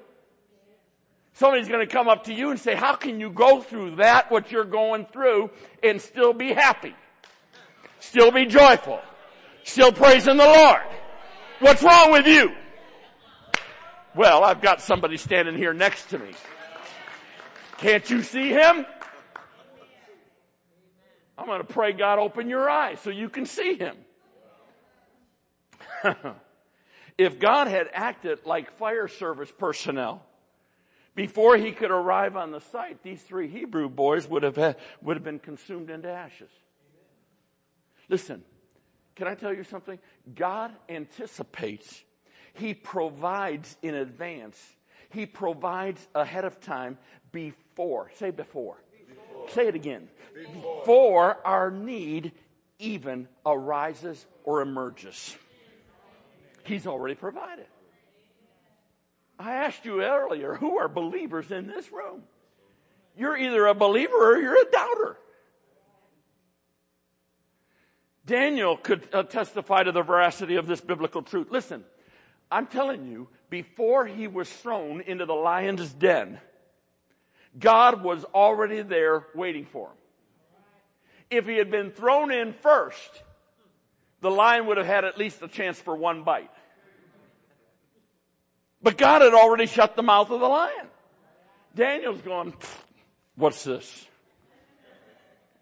Somebody's 1.33 1.67
going 1.67 1.85
to 1.85 1.91
come 1.91 2.07
up 2.07 2.25
to 2.25 2.33
you 2.33 2.51
and 2.51 2.59
say, 2.59 2.75
how 2.75 2.95
can 2.95 3.19
you 3.19 3.29
go 3.29 3.61
through 3.61 3.97
that, 3.97 4.31
what 4.31 4.51
you're 4.51 4.63
going 4.63 5.05
through, 5.05 5.49
and 5.83 6.01
still 6.01 6.31
be 6.33 6.53
happy? 6.53 6.95
Still 7.99 8.31
be 8.31 8.45
joyful? 8.45 9.01
Still 9.63 9.91
praising 9.91 10.37
the 10.37 10.45
Lord? 10.45 10.81
What's 11.59 11.83
wrong 11.83 12.11
with 12.11 12.25
you? 12.25 12.51
Well, 14.15 14.43
I've 14.45 14.61
got 14.61 14.79
somebody 14.79 15.17
standing 15.17 15.57
here 15.57 15.73
next 15.73 16.09
to 16.11 16.19
me. 16.19 16.31
Can't 17.79 18.09
you 18.09 18.21
see 18.21 18.49
him? 18.49 18.85
I'm 21.37 21.45
going 21.47 21.59
to 21.59 21.67
pray 21.67 21.91
God 21.91 22.19
open 22.19 22.47
your 22.47 22.69
eyes 22.69 23.01
so 23.01 23.09
you 23.09 23.27
can 23.27 23.45
see 23.45 23.75
him. 23.75 23.97
If 27.17 27.39
God 27.39 27.67
had 27.67 27.89
acted 27.93 28.45
like 28.45 28.77
fire 28.77 29.07
service 29.07 29.51
personnel 29.57 30.25
before 31.15 31.55
he 31.55 31.71
could 31.71 31.91
arrive 31.91 32.35
on 32.35 32.51
the 32.51 32.59
site, 32.59 33.01
these 33.03 33.21
three 33.21 33.47
Hebrew 33.47 33.89
boys 33.89 34.27
would 34.27 34.43
have, 34.43 34.57
had, 34.57 34.75
would 35.01 35.15
have 35.15 35.23
been 35.23 35.39
consumed 35.39 35.89
into 35.89 36.11
ashes. 36.11 36.49
Listen, 38.09 38.43
can 39.15 39.27
I 39.27 39.35
tell 39.35 39.53
you 39.53 39.63
something? 39.63 39.97
God 40.35 40.71
anticipates. 40.89 42.03
He 42.53 42.73
provides 42.73 43.77
in 43.81 43.95
advance. 43.95 44.61
He 45.09 45.25
provides 45.25 46.05
ahead 46.13 46.43
of 46.43 46.59
time 46.59 46.97
before. 47.31 48.11
Say 48.15 48.31
before. 48.31 48.77
before. 49.07 49.49
Say 49.49 49.67
it 49.67 49.75
again. 49.75 50.09
Before. 50.33 50.79
before 50.81 51.37
our 51.45 51.71
need 51.71 52.33
even 52.77 53.29
arises 53.45 54.25
or 54.43 54.61
emerges. 54.61 55.37
He's 56.65 56.87
already 56.87 57.15
provided. 57.15 57.67
I 59.37 59.53
asked 59.53 59.85
you 59.85 60.01
earlier, 60.01 60.55
who 60.55 60.77
are 60.77 60.87
believers 60.87 61.51
in 61.51 61.67
this 61.67 61.91
room? 61.91 62.23
You're 63.17 63.37
either 63.37 63.65
a 63.67 63.73
believer 63.73 64.33
or 64.33 64.41
you're 64.41 64.61
a 64.61 64.71
doubter. 64.71 65.17
Daniel 68.25 68.75
could 68.75 69.07
uh, 69.13 69.23
testify 69.23 69.83
to 69.83 69.91
the 69.91 70.01
veracity 70.01 70.55
of 70.55 70.65
this 70.65 70.81
biblical 70.81 71.21
truth. 71.21 71.47
Listen, 71.51 71.83
I'm 72.49 72.65
telling 72.65 73.05
you, 73.05 73.27
before 73.49 74.05
he 74.05 74.27
was 74.27 74.49
thrown 74.49 75.01
into 75.01 75.25
the 75.25 75.33
lion's 75.33 75.93
den, 75.93 76.39
God 77.57 78.03
was 78.03 78.23
already 78.25 78.81
there 78.81 79.27
waiting 79.35 79.65
for 79.65 79.89
him. 79.89 79.97
If 81.29 81.45
he 81.45 81.57
had 81.57 81.69
been 81.69 81.91
thrown 81.91 82.31
in 82.31 82.53
first, 82.53 83.23
the 84.21 84.31
lion 84.31 84.65
would 84.67 84.77
have 84.77 84.87
had 84.87 85.05
at 85.05 85.17
least 85.17 85.41
a 85.41 85.47
chance 85.47 85.79
for 85.79 85.95
one 85.95 86.23
bite. 86.23 86.49
But 88.85 88.99
God 88.99 89.23
had 89.23 89.33
already 89.33 89.65
shut 89.65 89.95
the 89.95 90.03
mouth 90.03 90.29
of 90.29 90.39
the 90.39 90.45
lion. 90.45 90.85
Daniel's 91.75 92.21
going, 92.21 92.53
what's 93.35 93.63
this? 93.63 94.05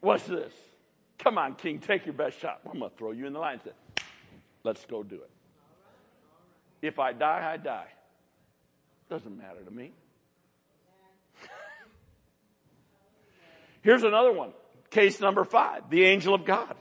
What's 0.02 0.26
this? 0.26 0.52
Come 1.20 1.38
on, 1.38 1.56
king, 1.56 1.80
take 1.80 2.06
your 2.06 2.16
best 2.16 2.38
shot. 2.42 2.60
I'm 2.66 2.80
going 2.80 2.92
to 2.92 2.98
throw 2.98 3.12
you 3.12 3.26
in 3.26 3.32
the 3.32 3.40
lion's 3.40 3.64
den. 3.64 3.76
Let's 4.66 4.84
go 4.88 5.04
do 5.04 5.16
it. 5.16 5.30
If 6.82 7.00
I 7.00 7.14
die, 7.14 7.54
I 7.54 7.56
die. 7.56 7.88
Doesn't 9.10 9.38
matter 9.38 9.64
to 9.64 9.72
me. 9.72 9.94
Here's 13.84 14.04
another 14.04 14.34
one. 14.34 14.52
Case 14.90 15.22
number 15.22 15.46
five. 15.46 15.90
The 15.90 16.04
angel 16.04 16.34
of 16.34 16.44
God 16.44 16.76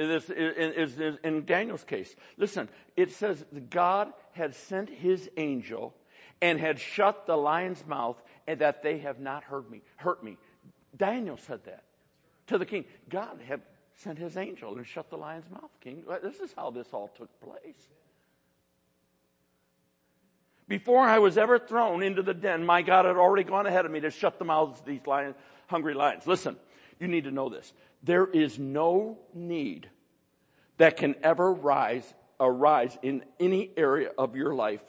is, 0.00 0.30
is, 0.30 0.98
is 0.98 1.18
in 1.22 1.44
Daniel's 1.44 1.84
case. 1.84 2.14
Listen, 2.36 2.68
it 2.96 3.12
says 3.12 3.44
God 3.68 4.12
had 4.32 4.54
sent 4.54 4.88
his 4.88 5.28
angel 5.36 5.94
and 6.40 6.58
had 6.58 6.78
shut 6.78 7.26
the 7.26 7.36
lion's 7.36 7.86
mouth 7.86 8.20
and 8.46 8.60
that 8.60 8.82
they 8.82 8.98
have 8.98 9.20
not 9.20 9.44
hurt 9.44 9.70
me, 9.70 9.82
hurt 9.96 10.24
me. 10.24 10.38
Daniel 10.96 11.36
said 11.36 11.64
that 11.64 11.84
to 12.48 12.58
the 12.58 12.66
king. 12.66 12.84
God 13.08 13.38
had 13.46 13.60
sent 13.96 14.18
his 14.18 14.36
angel 14.36 14.76
and 14.76 14.86
shut 14.86 15.10
the 15.10 15.16
lion's 15.16 15.48
mouth, 15.50 15.70
king. 15.80 16.04
This 16.22 16.40
is 16.40 16.52
how 16.56 16.70
this 16.70 16.88
all 16.92 17.08
took 17.08 17.28
place. 17.40 17.88
Before 20.66 21.00
I 21.00 21.18
was 21.18 21.36
ever 21.36 21.58
thrown 21.58 22.02
into 22.02 22.22
the 22.22 22.32
den, 22.32 22.64
my 22.64 22.82
God 22.82 23.04
had 23.04 23.16
already 23.16 23.42
gone 23.42 23.66
ahead 23.66 23.84
of 23.84 23.90
me 23.90 24.00
to 24.00 24.10
shut 24.10 24.38
the 24.38 24.44
mouths 24.44 24.78
of 24.78 24.86
these 24.86 25.04
lion, 25.06 25.34
hungry 25.66 25.94
lions. 25.94 26.26
Listen, 26.26 26.56
you 27.00 27.08
need 27.08 27.24
to 27.24 27.32
know 27.32 27.48
this. 27.48 27.72
There 28.02 28.26
is 28.26 28.58
no 28.58 29.18
need 29.34 29.88
that 30.78 30.96
can 30.96 31.14
ever 31.22 31.52
rise, 31.52 32.14
arise 32.38 32.96
in 33.02 33.24
any 33.38 33.70
area 33.76 34.10
of 34.16 34.36
your 34.36 34.54
life 34.54 34.82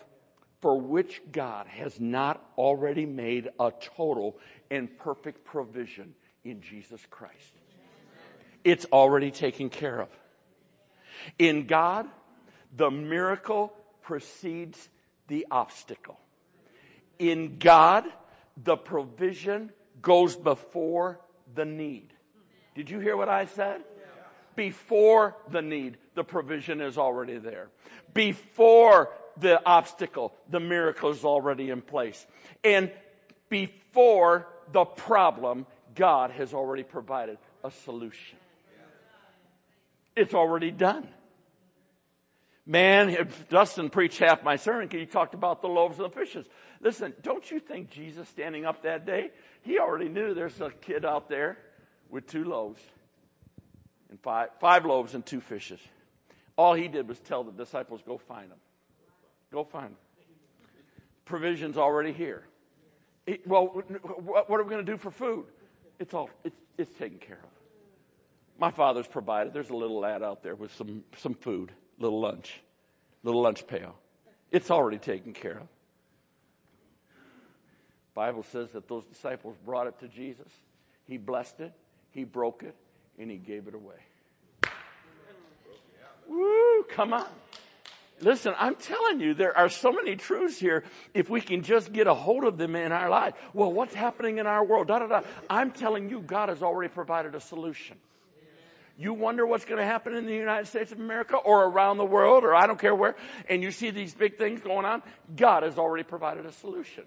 for 0.62 0.80
which 0.80 1.21
God 1.32 1.67
has 1.67 2.00
not 2.00 2.43
already 2.58 3.06
made 3.06 3.50
a 3.60 3.74
total 3.95 4.38
and 4.69 4.95
perfect 4.97 5.43
provision 5.43 6.13
in 6.43 6.62
Jesus 6.62 7.02
Christ. 7.10 7.54
It's 8.63 8.86
already 8.93 9.32
taken 9.32 9.69
care 9.69 10.02
of. 10.02 10.10
In 11.39 11.65
God, 11.65 12.08
the 12.76 12.91
miracle 12.91 13.74
precedes 14.02 14.89
the 15.28 15.47
obstacle. 15.52 16.19
In 17.19 17.58
God, 17.58 18.06
the 18.56 18.78
provision 18.78 19.71
goes 20.02 20.36
before 20.36 21.19
the 21.54 21.65
need. 21.65 22.13
Did 22.76 22.90
you 22.90 23.00
hear 23.00 23.18
what 23.18 23.30
I 23.30 23.46
said? 23.46 23.82
Before 24.56 25.36
the 25.50 25.62
need, 25.62 25.98
the 26.16 26.24
provision 26.24 26.82
is 26.82 26.98
already 26.98 27.38
there. 27.38 27.70
Before 28.14 29.10
the 29.38 29.66
obstacle, 29.66 30.34
the 30.50 30.60
miracle 30.60 31.10
is 31.10 31.24
already 31.24 31.70
in 31.70 31.82
place. 31.82 32.26
And 32.64 32.92
before 33.50 34.48
the 34.72 34.86
problem, 34.86 35.66
God 35.96 36.32
has 36.32 36.54
already 36.54 36.84
provided 36.84 37.38
a 37.64 37.72
solution. 37.72 38.38
It's 40.16 40.34
already 40.34 40.72
done. 40.72 41.08
Man, 42.66 43.10
if 43.10 43.50
Dustin 43.50 43.90
preached 43.90 44.20
half 44.20 44.44
my 44.44 44.56
sermon, 44.56 44.88
he 44.92 45.06
talked 45.06 45.34
about 45.34 45.62
the 45.62 45.68
loaves 45.68 45.98
and 45.98 46.06
the 46.06 46.14
fishes. 46.14 46.46
Listen, 46.80 47.14
don't 47.24 47.50
you 47.50 47.60
think 47.60 47.90
Jesus 47.90 48.28
standing 48.30 48.66
up 48.66 48.84
that 48.84 49.06
day, 49.06 49.32
he 49.64 49.80
already 49.80 50.10
knew 50.10 50.34
there's 50.34 50.60
a 50.62 50.70
kid 50.70 51.06
out 51.06 51.28
there 51.28 51.58
with 52.12 52.28
two 52.28 52.43
loaves 52.43 52.82
and 54.10 54.19
five, 54.19 54.50
five 54.60 54.86
loaves 54.86 55.15
and 55.15 55.26
two 55.26 55.41
fishes. 55.41 55.80
All 56.58 56.74
he 56.74 56.88
did 56.88 57.08
was 57.08 57.19
tell 57.19 57.43
the 57.43 57.52
disciples, 57.52 58.02
go 58.06 58.17
find 58.17 58.52
them. 58.52 58.60
Go 59.52 59.63
find 59.63 59.88
them. 59.88 59.97
Provision's 61.26 61.78
already 61.78 62.12
here. 62.12 62.43
It, 63.26 63.47
well, 63.47 63.65
what 63.65 64.60
are 64.60 64.63
we 64.63 64.69
going 64.69 64.86
to 64.86 64.91
do 64.91 64.97
for 64.97 65.12
food? 65.12 65.45
It's 66.00 66.13
all, 66.13 66.30
it's, 66.43 66.60
it's 66.78 66.91
taken 66.97 67.17
care 67.17 67.39
of. 67.41 67.50
My 68.60 68.71
father's 68.71 69.08
provided. 69.08 69.54
There's 69.54 69.69
a 69.69 69.76
little 69.76 70.00
lad 70.00 70.21
out 70.21 70.43
there 70.43 70.56
with 70.56 70.74
some, 70.76 71.04
some 71.17 71.34
food, 71.34 71.71
little 71.97 72.19
lunch, 72.19 72.62
little 73.24 73.41
lunch 73.41 73.65
pail. 73.65 73.95
It's 74.52 74.69
already 74.69 74.97
taken 74.97 75.34
care 75.34 75.58
of. 75.58 75.67
Bible 78.13 78.43
says 78.43 78.71
that 78.71 78.88
those 78.88 79.06
disciples 79.06 79.56
brought 79.65 79.88
it 79.88 80.00
to 80.00 80.08
Jesus. 80.08 80.52
He 81.08 81.17
blessed 81.17 81.62
it, 81.62 81.71
he 82.12 82.24
broke 82.24 82.63
it, 82.63 82.76
and 83.17 83.30
he 83.30 83.38
gave 83.38 83.67
it 83.67 83.74
away. 83.74 83.95
Woo, 86.28 86.84
come 86.89 87.13
on. 87.13 87.28
Listen, 88.21 88.54
I'm 88.58 88.76
telling 88.76 89.19
you, 89.19 89.34
there 89.34 89.58
are 89.58 89.67
so 89.67 89.91
many 89.91 90.15
truths 90.15 90.60
here 90.60 90.84
if 91.13 91.30
we 91.30 91.41
can 91.41 91.63
just 91.63 91.91
get 91.91 92.06
a 92.06 92.13
hold 92.13 92.43
of 92.43 92.58
them 92.58 92.76
in 92.76 92.91
our 92.91 93.10
life. 93.10 93.34
Well, 93.54 93.74
what's 93.74 93.95
happening 93.95 94.38
in 94.38 94.45
our 94.45 94.63
world? 94.63 94.88
Da, 94.88 95.00
da, 95.00 95.08
da. 95.08 95.21
I'm 95.50 95.71
telling 95.71 96.10
you, 96.10 96.21
God 96.21 96.50
has 96.50 96.62
already 96.62 96.93
provided 96.93 97.34
a 97.34 97.39
solution. 97.39 97.97
You 98.97 99.13
wonder 99.13 99.47
what's 99.47 99.65
going 99.65 99.80
to 99.80 99.86
happen 99.86 100.13
in 100.15 100.28
the 100.28 100.36
United 100.36 100.67
States 100.67 100.91
of 100.91 101.00
America 101.00 101.36
or 101.36 101.63
around 101.63 101.97
the 101.97 102.06
world 102.06 102.43
or 102.43 102.54
I 102.54 102.67
don't 102.67 102.80
care 102.80 102.93
where, 102.93 103.15
and 103.50 103.63
you 103.63 103.71
see 103.71 103.89
these 103.89 104.13
big 104.13 104.38
things 104.38 104.62
going 104.62 104.86
on. 104.86 105.02
God 105.36 105.63
has 105.63 105.80
already 105.80 106.04
provided 106.04 106.45
a 106.45 106.52
solution. 106.52 107.06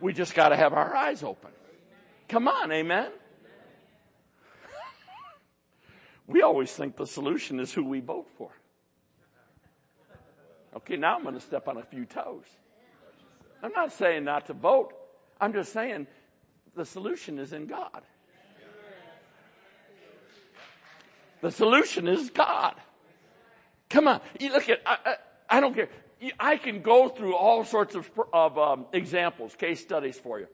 We 0.00 0.12
just 0.12 0.34
got 0.34 0.50
to 0.50 0.56
have 0.56 0.72
our 0.72 0.94
eyes 0.94 1.24
open. 1.24 1.50
Come 2.28 2.46
on, 2.46 2.70
amen? 2.70 3.10
We 6.28 6.42
always 6.42 6.70
think 6.70 6.96
the 6.96 7.06
solution 7.06 7.58
is 7.58 7.72
who 7.72 7.82
we 7.82 8.00
vote 8.00 8.28
for. 8.36 8.50
Okay, 10.76 10.96
now 10.96 11.16
I'm 11.16 11.22
going 11.22 11.34
to 11.34 11.40
step 11.40 11.66
on 11.66 11.78
a 11.78 11.82
few 11.82 12.04
toes. 12.04 12.44
I'm 13.62 13.72
not 13.72 13.92
saying 13.92 14.24
not 14.24 14.46
to 14.46 14.52
vote. 14.52 14.92
I'm 15.40 15.52
just 15.54 15.72
saying 15.72 16.06
the 16.76 16.84
solution 16.84 17.38
is 17.38 17.52
in 17.52 17.66
God. 17.66 18.02
The 21.40 21.50
solution 21.50 22.06
is 22.06 22.30
God. 22.30 22.74
Come 23.88 24.06
on. 24.08 24.20
You 24.38 24.52
look 24.52 24.68
at, 24.68 24.80
I, 24.84 24.98
I, 25.06 25.14
I 25.56 25.60
don't 25.60 25.74
care. 25.74 25.88
I 26.38 26.56
can 26.56 26.82
go 26.82 27.08
through 27.08 27.36
all 27.36 27.64
sorts 27.64 27.94
of, 27.94 28.10
of 28.32 28.58
um, 28.58 28.86
examples, 28.92 29.54
case 29.54 29.80
studies 29.80 30.18
for 30.18 30.40
you. 30.40 30.48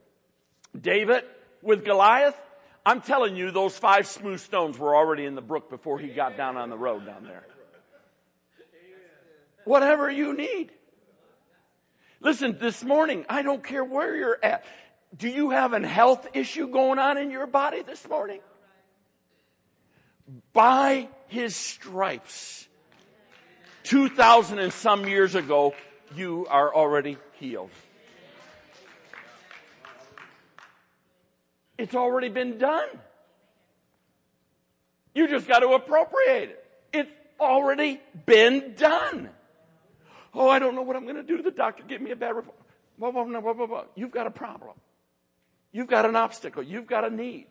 David 0.79 1.25
with 1.63 1.85
Goliath, 1.85 2.39
I'm 2.87 3.01
telling 3.01 3.35
you, 3.37 3.51
those 3.51 3.77
five 3.77 4.07
smooth 4.07 4.41
stones 4.41 4.79
were 4.79 4.95
already 4.95 5.25
in 5.25 5.35
the 5.35 5.41
brook 5.41 5.71
before 5.71 5.99
he 5.99 6.09
got 6.09 6.37
down 6.37 6.57
on 6.57 6.69
the 6.69 6.77
road 6.77 7.07
down 7.07 7.25
there. 7.25 7.45
Whatever 9.65 10.11
you 10.11 10.37
need. 10.37 10.71
Listen, 12.21 12.59
this 12.59 12.85
morning, 12.85 13.25
I 13.29 13.43
don't 13.43 13.65
care 13.65 13.85
where 13.85 14.15
you're 14.15 14.39
at. 14.43 14.65
Do 15.17 15.29
you 15.29 15.51
have 15.51 15.73
an 15.73 15.85
health 15.85 16.29
issue 16.35 16.69
going 16.69 16.99
on 16.99 17.17
in 17.17 17.31
your 17.31 17.47
body 17.47 17.83
this 17.83 18.07
morning? 18.09 18.41
By 20.53 21.09
his 21.29 21.57
stripes, 21.57 22.67
2,000 23.85 24.59
and 24.59 24.73
some 24.73 25.07
years 25.07 25.35
ago, 25.35 25.75
you 26.15 26.47
are 26.49 26.75
already 26.75 27.17
healed. 27.33 27.71
It's 31.79 31.95
already 31.95 32.29
been 32.29 32.59
done. 32.59 32.89
You 35.15 35.29
just 35.29 35.47
got 35.47 35.61
to 35.61 35.69
appropriate 35.69 36.51
it. 36.51 36.65
It's 36.93 37.11
already 37.41 38.01
been 38.27 38.75
done. 38.77 39.31
Oh, 40.33 40.49
I 40.49 40.59
don't 40.59 40.75
know 40.75 40.83
what 40.83 40.97
I'm 40.97 41.05
going 41.05 41.17
to 41.17 41.23
do. 41.23 41.43
The 41.43 41.51
doctor 41.51 41.85
gave 41.85 42.01
me 42.01 42.11
a 42.11 42.17
bad 42.17 42.35
report. 42.35 42.57
Blah, 42.99 43.11
blah, 43.11 43.25
blah, 43.25 43.53
blah, 43.53 43.67
blah. 43.67 43.85
You've 43.95 44.11
got 44.11 44.27
a 44.27 44.31
problem. 44.31 44.75
You've 45.73 45.89
got 45.89 46.07
an 46.07 46.17
obstacle. 46.17 46.63
You've 46.63 46.87
got 46.87 47.05
a 47.05 47.11
need. 47.11 47.47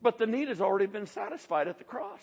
But 0.00 0.18
the 0.18 0.26
need 0.26 0.48
has 0.48 0.60
already 0.60 0.86
been 0.86 1.06
satisfied 1.06 1.68
at 1.68 1.78
the 1.78 1.84
cross. 1.84 2.22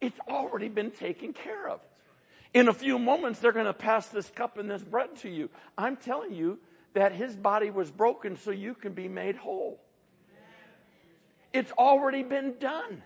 It's 0.00 0.18
already 0.28 0.68
been 0.68 0.90
taken 0.90 1.32
care 1.32 1.68
of. 1.68 1.80
In 2.52 2.68
a 2.68 2.72
few 2.72 2.98
moments, 2.98 3.38
they're 3.38 3.52
going 3.52 3.66
to 3.66 3.72
pass 3.72 4.08
this 4.08 4.28
cup 4.30 4.58
and 4.58 4.68
this 4.68 4.82
bread 4.82 5.16
to 5.18 5.28
you. 5.28 5.50
I'm 5.78 5.96
telling 5.96 6.34
you 6.34 6.58
that 6.94 7.12
his 7.12 7.36
body 7.36 7.70
was 7.70 7.90
broken 7.90 8.36
so 8.36 8.50
you 8.50 8.74
can 8.74 8.92
be 8.92 9.08
made 9.08 9.36
whole. 9.36 9.80
It's 11.52 11.72
already 11.72 12.22
been 12.22 12.54
done. 12.58 13.02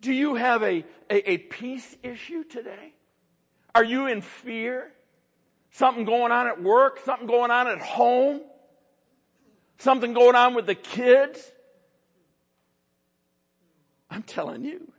Do 0.00 0.12
you 0.12 0.34
have 0.34 0.62
a, 0.62 0.84
a, 1.10 1.30
a, 1.32 1.38
peace 1.38 1.96
issue 2.02 2.44
today? 2.44 2.94
Are 3.74 3.84
you 3.84 4.06
in 4.06 4.22
fear? 4.22 4.92
Something 5.72 6.04
going 6.04 6.32
on 6.32 6.46
at 6.46 6.62
work? 6.62 7.00
Something 7.04 7.26
going 7.26 7.50
on 7.50 7.68
at 7.68 7.80
home? 7.80 8.40
Something 9.78 10.14
going 10.14 10.36
on 10.36 10.54
with 10.54 10.66
the 10.66 10.74
kids? 10.74 11.40
I'm 14.10 14.22
telling 14.22 14.64
you. 14.64 14.90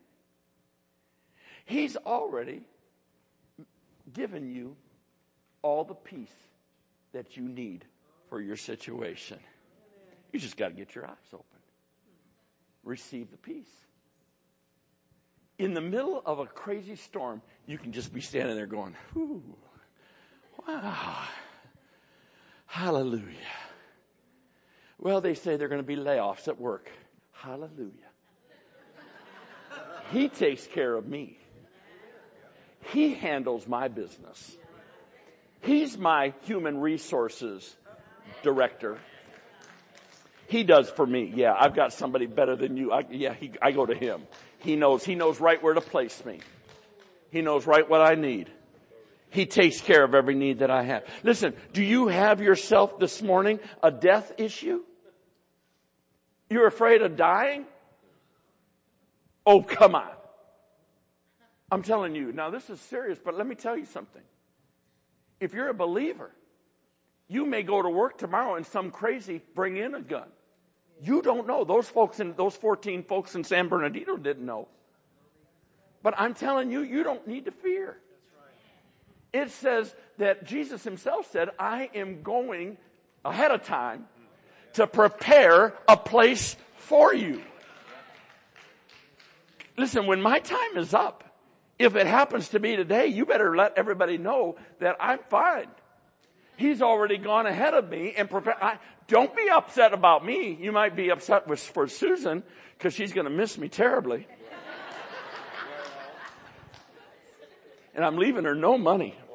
He's 1.65 1.97
already 1.97 2.61
given 4.13 4.53
you 4.53 4.75
all 5.61 5.83
the 5.83 5.95
peace 5.95 6.29
that 7.13 7.37
you 7.37 7.43
need 7.43 7.85
for 8.29 8.41
your 8.41 8.55
situation. 8.55 9.39
You 10.31 10.39
just 10.39 10.57
got 10.57 10.69
to 10.69 10.73
get 10.73 10.95
your 10.95 11.05
eyes 11.05 11.15
open. 11.33 11.45
Receive 12.83 13.29
the 13.31 13.37
peace. 13.37 13.69
In 15.57 15.73
the 15.73 15.81
middle 15.81 16.21
of 16.25 16.39
a 16.39 16.45
crazy 16.45 16.95
storm, 16.95 17.41
you 17.67 17.77
can 17.77 17.91
just 17.91 18.13
be 18.13 18.21
standing 18.21 18.55
there 18.55 18.65
going, 18.65 18.95
Whew, 19.13 19.43
wow, 20.67 21.17
hallelujah. 22.65 23.35
Well, 24.97 25.21
they 25.21 25.33
say 25.33 25.57
they're 25.57 25.67
going 25.67 25.81
to 25.81 25.87
be 25.87 25.95
layoffs 25.95 26.47
at 26.47 26.59
work. 26.59 26.89
Hallelujah. 27.31 27.91
He 30.11 30.29
takes 30.29 30.67
care 30.67 30.95
of 30.95 31.07
me. 31.07 31.39
He 32.91 33.13
handles 33.13 33.67
my 33.67 33.87
business. 33.87 34.57
He's 35.61 35.97
my 35.97 36.33
human 36.41 36.79
resources 36.79 37.75
director. 38.43 38.97
He 40.47 40.63
does 40.63 40.89
for 40.89 41.05
me. 41.05 41.31
Yeah, 41.33 41.55
I've 41.57 41.75
got 41.75 41.93
somebody 41.93 42.25
better 42.25 42.55
than 42.55 42.75
you. 42.75 42.91
I, 42.91 43.05
yeah, 43.09 43.33
he, 43.33 43.51
I 43.61 43.71
go 43.71 43.85
to 43.85 43.95
him. 43.95 44.23
He 44.59 44.75
knows, 44.75 45.03
he 45.03 45.15
knows 45.15 45.39
right 45.39 45.61
where 45.61 45.73
to 45.73 45.81
place 45.81 46.25
me. 46.25 46.39
He 47.31 47.41
knows 47.41 47.65
right 47.65 47.87
what 47.87 48.01
I 48.01 48.15
need. 48.15 48.51
He 49.29 49.45
takes 49.45 49.79
care 49.79 50.03
of 50.03 50.13
every 50.13 50.35
need 50.35 50.59
that 50.59 50.69
I 50.69 50.83
have. 50.83 51.05
Listen, 51.23 51.53
do 51.71 51.81
you 51.81 52.09
have 52.09 52.41
yourself 52.41 52.99
this 52.99 53.21
morning 53.21 53.59
a 53.81 53.89
death 53.89 54.33
issue? 54.37 54.81
You're 56.49 56.67
afraid 56.67 57.01
of 57.01 57.15
dying? 57.15 57.65
Oh, 59.45 59.61
come 59.61 59.95
on. 59.95 60.11
I'm 61.71 61.81
telling 61.81 62.13
you, 62.13 62.33
now 62.33 62.49
this 62.49 62.69
is 62.69 62.81
serious, 62.81 63.17
but 63.23 63.37
let 63.37 63.47
me 63.47 63.55
tell 63.55 63.77
you 63.77 63.85
something. 63.85 64.21
If 65.41 65.55
you're 65.55 65.69
a 65.69 65.73
believer, 65.73 66.31
you 67.27 67.45
may 67.45 67.63
go 67.63 67.81
to 67.81 67.89
work 67.89 68.19
tomorrow 68.19 68.55
and 68.55 68.65
some 68.65 68.91
crazy 68.91 69.41
bring 69.55 69.75
in 69.75 69.95
a 69.95 70.01
gun. 70.01 70.27
You 71.01 71.23
don't 71.23 71.47
know. 71.47 71.63
Those 71.63 71.89
folks 71.89 72.19
in, 72.19 72.35
those 72.35 72.55
14 72.55 73.03
folks 73.03 73.33
in 73.33 73.43
San 73.43 73.67
Bernardino 73.67 74.17
didn't 74.17 74.45
know. 74.45 74.67
But 76.03 76.13
I'm 76.17 76.35
telling 76.35 76.71
you, 76.71 76.81
you 76.81 77.03
don't 77.03 77.27
need 77.27 77.45
to 77.45 77.51
fear. 77.51 77.97
It 79.33 79.49
says 79.49 79.93
that 80.19 80.45
Jesus 80.45 80.83
himself 80.83 81.31
said, 81.31 81.49
I 81.57 81.89
am 81.95 82.21
going 82.21 82.77
ahead 83.25 83.49
of 83.49 83.63
time 83.63 84.05
to 84.73 84.85
prepare 84.85 85.73
a 85.87 85.97
place 85.97 86.55
for 86.77 87.13
you. 87.13 87.41
listen, 89.75 90.05
when 90.05 90.21
my 90.21 90.39
time 90.39 90.77
is 90.77 90.93
up, 90.93 91.30
if 91.81 91.95
it 91.95 92.05
happens 92.05 92.49
to 92.49 92.59
me 92.59 92.75
today, 92.75 93.07
you 93.07 93.25
better 93.25 93.55
let 93.55 93.77
everybody 93.77 94.17
know 94.17 94.57
that 94.79 94.97
I'm 94.99 95.19
fine. 95.29 95.67
He's 96.55 96.81
already 96.81 97.17
gone 97.17 97.47
ahead 97.47 97.73
of 97.73 97.89
me 97.89 98.13
and 98.15 98.29
prepare. 98.29 98.63
I, 98.63 98.77
don't 99.07 99.35
be 99.35 99.49
upset 99.49 99.93
about 99.93 100.23
me. 100.23 100.57
You 100.59 100.71
might 100.71 100.95
be 100.95 101.09
upset 101.09 101.47
with, 101.47 101.59
for 101.59 101.87
Susan 101.87 102.43
because 102.77 102.93
she's 102.93 103.13
going 103.13 103.25
to 103.25 103.31
miss 103.31 103.57
me 103.57 103.67
terribly. 103.67 104.27
and 107.95 108.05
I'm 108.05 108.17
leaving 108.17 108.43
her 108.43 108.55
no 108.55 108.77
money. 108.77 109.15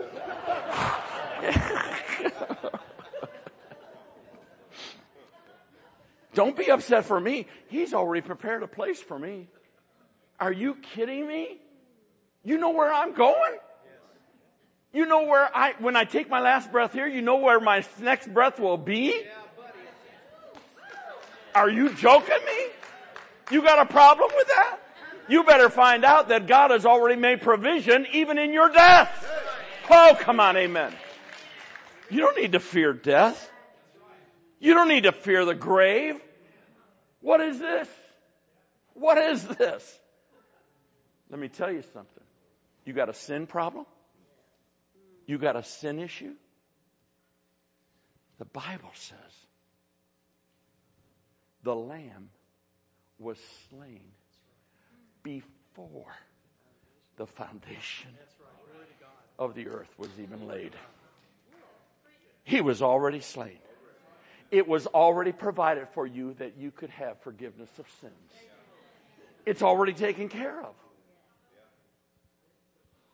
Don't 6.35 6.57
be 6.57 6.71
upset 6.71 7.07
for 7.07 7.19
me. 7.19 7.47
He's 7.69 7.95
already 7.95 8.21
prepared 8.21 8.63
a 8.63 8.69
place 8.69 9.01
for 9.01 9.19
me. 9.19 9.49
Are 10.39 10.53
you 10.53 10.75
kidding 10.75 11.27
me? 11.27 11.61
You 12.47 12.59
know 12.59 12.71
where 12.71 12.95
I'm 12.95 13.13
going? 13.13 13.59
You 14.93 15.05
know 15.05 15.25
where 15.25 15.51
I, 15.55 15.75
when 15.81 15.97
I 15.97 16.05
take 16.05 16.31
my 16.31 16.39
last 16.39 16.71
breath 16.71 16.93
here, 16.93 17.09
you 17.09 17.21
know 17.21 17.39
where 17.39 17.59
my 17.59 17.85
next 17.99 18.33
breath 18.33 18.61
will 18.61 18.77
be? 18.77 19.21
Are 21.57 21.69
you 21.69 21.93
joking 21.95 22.39
me? 22.47 22.67
You 23.51 23.63
got 23.63 23.81
a 23.81 23.93
problem 23.93 24.31
with 24.33 24.47
that? 24.47 24.79
You 25.29 25.43
better 25.43 25.69
find 25.69 26.05
out 26.05 26.29
that 26.29 26.47
God 26.47 26.71
has 26.71 26.87
already 26.87 27.21
made 27.21 27.41
provision 27.41 28.07
even 28.13 28.39
in 28.39 28.53
your 28.53 28.69
death. 28.69 29.29
Oh, 29.91 30.17
come 30.21 30.39
on, 30.39 30.57
amen. 30.57 30.95
You 32.11 32.21
don't 32.21 32.37
need 32.37 32.53
to 32.53 32.61
fear 32.61 32.93
death. 32.93 33.51
You 34.61 34.73
don't 34.73 34.89
need 34.89 35.03
to 35.03 35.13
fear 35.13 35.45
the 35.45 35.57
grave. 35.57 36.21
What 37.21 37.41
is 37.41 37.59
this? 37.59 37.89
What 38.95 39.19
is 39.19 39.43
this? 39.49 39.99
Let 41.29 41.41
me 41.41 41.49
tell 41.49 41.73
you 41.73 41.83
something. 41.93 42.23
You 42.87 42.93
got 42.93 43.11
a 43.11 43.15
sin 43.15 43.47
problem? 43.47 43.85
You 45.27 45.39
got 45.39 45.57
a 45.57 45.63
sin 45.63 45.99
issue? 45.99 46.35
The 48.39 48.45
Bible 48.45 48.91
says 48.95 49.19
the 51.63 51.75
Lamb 51.75 52.31
was 53.19 53.39
slain 53.69 54.13
before 55.23 56.15
the 57.17 57.27
foundation 57.27 58.11
of 59.39 59.55
the 59.55 59.69
earth 59.69 59.93
was 59.99 60.11
even 60.21 60.47
laid. 60.47 60.73
He 62.45 62.61
was 62.61 62.83
already 62.83 63.21
slain. 63.21 63.59
It 64.53 64.69
was 64.69 64.87
already 64.87 65.33
provided 65.33 65.89
for 65.93 66.07
you 66.07 66.35
that 66.35 66.57
you 66.57 66.71
could 66.71 66.91
have 66.91 67.21
forgiveness 67.23 67.71
of 67.81 67.87
sins. 68.01 68.13
It's 69.45 69.63
already 69.63 69.93
taken 69.93 70.29
care 70.29 70.61
of. 70.63 70.75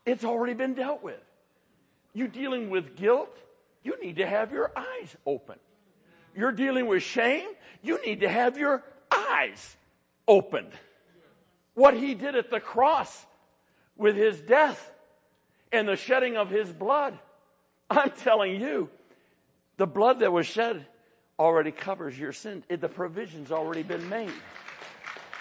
It's 0.05 0.25
already 0.25 0.55
been 0.55 0.75
dealt 0.75 1.03
with. 1.03 1.21
You 2.13 2.29
dealing 2.29 2.71
with 2.71 2.97
guilt, 2.97 3.37
you 3.83 4.01
need 4.03 4.17
to 4.17 4.27
have 4.27 4.53
your 4.53 4.73
eyes 4.77 5.17
open. 5.27 5.59
You're 6.35 6.53
dealing 6.53 6.87
with 6.87 7.03
shame, 7.03 7.49
you 7.83 8.01
need 8.05 8.21
to 8.21 8.29
have 8.29 8.57
your 8.59 8.83
eyes 9.11 9.77
opened. 10.27 10.73
What 11.75 11.95
he 11.95 12.15
did 12.15 12.37
at 12.37 12.51
the 12.51 12.61
cross 12.61 13.27
with 13.97 14.17
his 14.17 14.41
death 14.41 14.93
and 15.71 15.89
the 15.89 15.97
shedding 15.97 16.37
of 16.37 16.51
his 16.51 16.71
blood, 16.71 17.19
I'm 17.89 18.11
telling 18.11 18.61
you, 18.61 18.91
the 19.77 19.87
blood 19.87 20.21
that 20.21 20.33
was 20.33 20.47
shed 20.47 20.87
already 21.39 21.71
covers 21.71 22.19
your 22.19 22.33
sin. 22.33 22.63
The 22.69 22.89
provision's 22.89 23.51
already 23.51 23.83
been 23.83 24.09
made. 24.09 24.33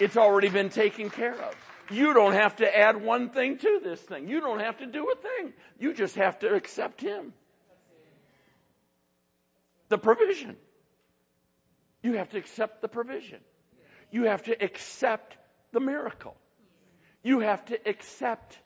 It's 0.00 0.16
already 0.16 0.48
been 0.48 0.70
taken 0.70 1.10
care 1.10 1.34
of. 1.34 1.54
You 1.92 2.14
don't 2.14 2.32
have 2.32 2.56
to 2.56 2.78
add 2.78 3.02
one 3.02 3.30
thing 3.30 3.58
to 3.58 3.80
this 3.82 4.00
thing. 4.00 4.28
You 4.28 4.40
don't 4.40 4.60
have 4.60 4.78
to 4.78 4.86
do 4.86 5.10
a 5.10 5.14
thing. 5.16 5.52
You 5.78 5.92
just 5.94 6.16
have 6.16 6.38
to 6.40 6.54
accept 6.54 7.00
Him. 7.00 7.32
The 9.88 9.98
provision. 9.98 10.56
You 12.02 12.14
have 12.14 12.30
to 12.30 12.38
accept 12.38 12.80
the 12.80 12.88
provision. 12.88 13.40
You 14.10 14.24
have 14.24 14.42
to 14.44 14.62
accept 14.62 15.36
the 15.72 15.80
miracle. 15.80 16.36
You 17.22 17.40
have 17.40 17.64
to 17.66 17.78
accept 17.88 18.58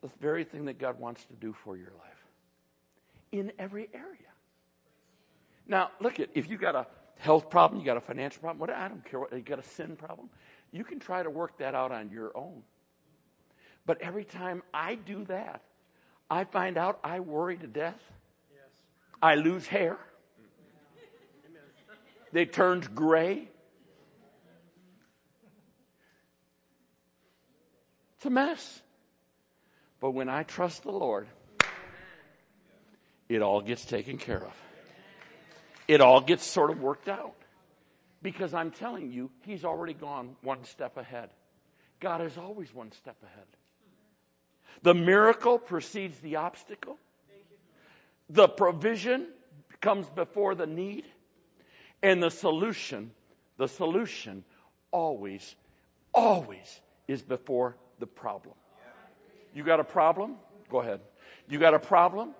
the 0.00 0.08
very 0.20 0.44
thing 0.44 0.66
that 0.66 0.78
God 0.78 0.98
wants 0.98 1.24
to 1.24 1.34
do 1.34 1.52
for 1.52 1.76
your 1.76 1.90
life 1.90 2.24
in 3.32 3.52
every 3.58 3.88
area. 3.92 4.04
Now, 5.66 5.90
look 6.00 6.18
at 6.18 6.30
if 6.34 6.48
you 6.48 6.56
got 6.56 6.74
a 6.74 6.86
health 7.18 7.50
problem, 7.50 7.80
you 7.80 7.86
got 7.86 7.96
a 7.96 8.00
financial 8.00 8.40
problem, 8.40 8.58
what 8.58 8.70
I 8.70 8.88
don't 8.88 9.04
care 9.04 9.20
what 9.20 9.32
you 9.32 9.40
got 9.40 9.58
a 9.58 9.62
sin 9.62 9.96
problem, 9.96 10.30
you 10.72 10.84
can 10.84 10.98
try 10.98 11.22
to 11.22 11.30
work 11.30 11.58
that 11.58 11.74
out 11.74 11.92
on 11.92 12.10
your 12.10 12.36
own. 12.36 12.62
But 13.86 14.02
every 14.02 14.24
time 14.24 14.62
I 14.72 14.96
do 14.96 15.24
that, 15.24 15.62
I 16.30 16.44
find 16.44 16.76
out 16.76 17.00
I 17.02 17.20
worry 17.20 17.56
to 17.56 17.66
death. 17.66 18.00
Yes. 18.52 18.68
I 19.22 19.36
lose 19.36 19.66
hair. 19.66 19.98
They 22.32 22.44
turned 22.44 22.94
gray. 22.94 23.48
It's 28.16 28.26
a 28.26 28.30
mess. 28.30 28.82
But 30.00 30.10
when 30.10 30.28
I 30.28 30.42
trust 30.42 30.82
the 30.82 30.92
Lord, 30.92 31.28
it 33.28 33.42
all 33.42 33.60
gets 33.60 33.84
taken 33.84 34.18
care 34.18 34.42
of. 34.44 34.52
It 35.86 36.00
all 36.00 36.20
gets 36.20 36.44
sort 36.44 36.70
of 36.70 36.80
worked 36.80 37.08
out. 37.08 37.34
Because 38.22 38.54
I'm 38.54 38.70
telling 38.70 39.12
you, 39.12 39.30
He's 39.42 39.64
already 39.64 39.94
gone 39.94 40.36
one 40.42 40.64
step 40.64 40.96
ahead. 40.96 41.30
God 42.00 42.22
is 42.22 42.36
always 42.36 42.74
one 42.74 42.92
step 42.92 43.16
ahead. 43.22 43.46
The 44.82 44.94
miracle 44.94 45.58
precedes 45.58 46.18
the 46.20 46.36
obstacle. 46.36 46.98
The 48.30 48.48
provision 48.48 49.28
comes 49.80 50.08
before 50.08 50.54
the 50.54 50.66
need. 50.66 51.04
And 52.02 52.22
the 52.22 52.30
solution, 52.30 53.10
the 53.56 53.66
solution 53.66 54.44
always, 54.92 55.56
always 56.14 56.80
is 57.08 57.22
before 57.22 57.76
the 57.98 58.06
problem. 58.06 58.54
You 59.54 59.64
got 59.64 59.80
a 59.80 59.84
problem? 59.84 60.36
Go 60.70 60.80
ahead. 60.80 61.00
You 61.48 61.58
got 61.58 61.74
a 61.74 61.78
problem? 61.78 62.34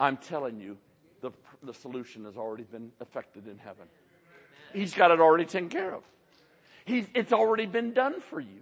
I'm 0.00 0.16
telling 0.16 0.58
you, 0.58 0.76
the, 1.20 1.30
the 1.62 1.74
solution 1.74 2.24
has 2.24 2.36
already 2.36 2.64
been 2.64 2.90
effected 3.00 3.46
in 3.46 3.58
heaven. 3.58 3.86
He's 4.74 4.92
got 4.92 5.10
it 5.10 5.20
already 5.20 5.44
taken 5.44 5.68
care 5.68 5.94
of. 5.94 6.02
He's, 6.84 7.06
it's 7.14 7.32
already 7.32 7.66
been 7.66 7.94
done 7.94 8.20
for 8.20 8.40
you. 8.40 8.60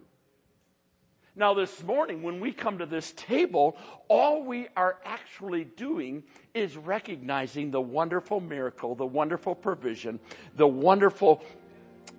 Now, 1.35 1.55
this 1.55 1.83
morning, 1.83 2.23
when 2.23 2.41
we 2.41 2.53
come 2.53 2.79
to 2.79 2.87
this 2.87 3.13
table, 3.13 3.79
all 4.09 4.45
we 4.45 4.69
are 4.77 4.99
actually 5.03 5.65
doing 5.65 6.25
is 6.53 6.77
recognizing 6.77 7.71
the 7.71 7.81
wonderful 7.81 8.39
miracle, 8.39 8.95
the 8.95 9.07
wonderful 9.07 9.55
provision, 9.55 10.21
the 10.57 10.67
wonderful 10.67 11.43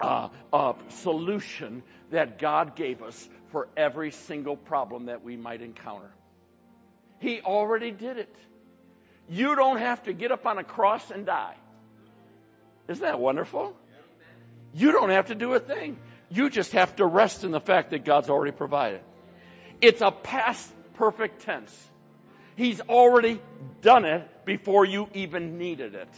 uh, 0.02 0.30
uh, 0.52 0.74
solution 0.90 1.84
that 2.10 2.40
God 2.40 2.76
gave 2.76 3.04
us 3.04 3.30
for 3.52 3.68
every 3.78 4.10
single 4.10 4.58
problem 4.58 5.06
that 5.06 5.24
we 5.24 5.38
might 5.38 5.62
encounter. 5.62 6.10
He 7.20 7.40
already 7.42 7.92
did 7.92 8.18
it. 8.18 8.36
You 9.30 9.56
don't 9.56 9.78
have 9.78 10.04
to 10.04 10.14
get 10.14 10.32
up 10.32 10.48
on 10.48 10.58
a 10.58 10.64
cross 10.64 11.12
and 11.12 11.24
die. 11.24 11.56
Isn't 12.88 13.04
that 13.04 13.20
wonderful? 13.20 13.78
You 14.74 14.92
don't 14.92 15.12
have 15.12 15.28
to 15.28 15.36
do 15.36 15.54
a 15.54 15.60
thing. 15.60 15.98
You 16.30 16.50
just 16.50 16.72
have 16.72 16.96
to 16.96 17.06
rest 17.06 17.44
in 17.44 17.52
the 17.52 17.60
fact 17.60 17.92
that 17.92 18.06
God's 18.06 18.30
already 18.30 18.52
provided. 18.52 19.02
It's 19.82 20.02
a 20.02 20.12
past 20.12 20.72
perfect 20.96 21.42
tense. 21.42 21.90
He's 22.56 22.82
already 22.82 23.42
done 23.82 24.06
it 24.06 24.46
before 24.46 24.86
you 24.86 25.10
even 25.14 25.58
needed 25.58 25.96
it. 25.96 26.10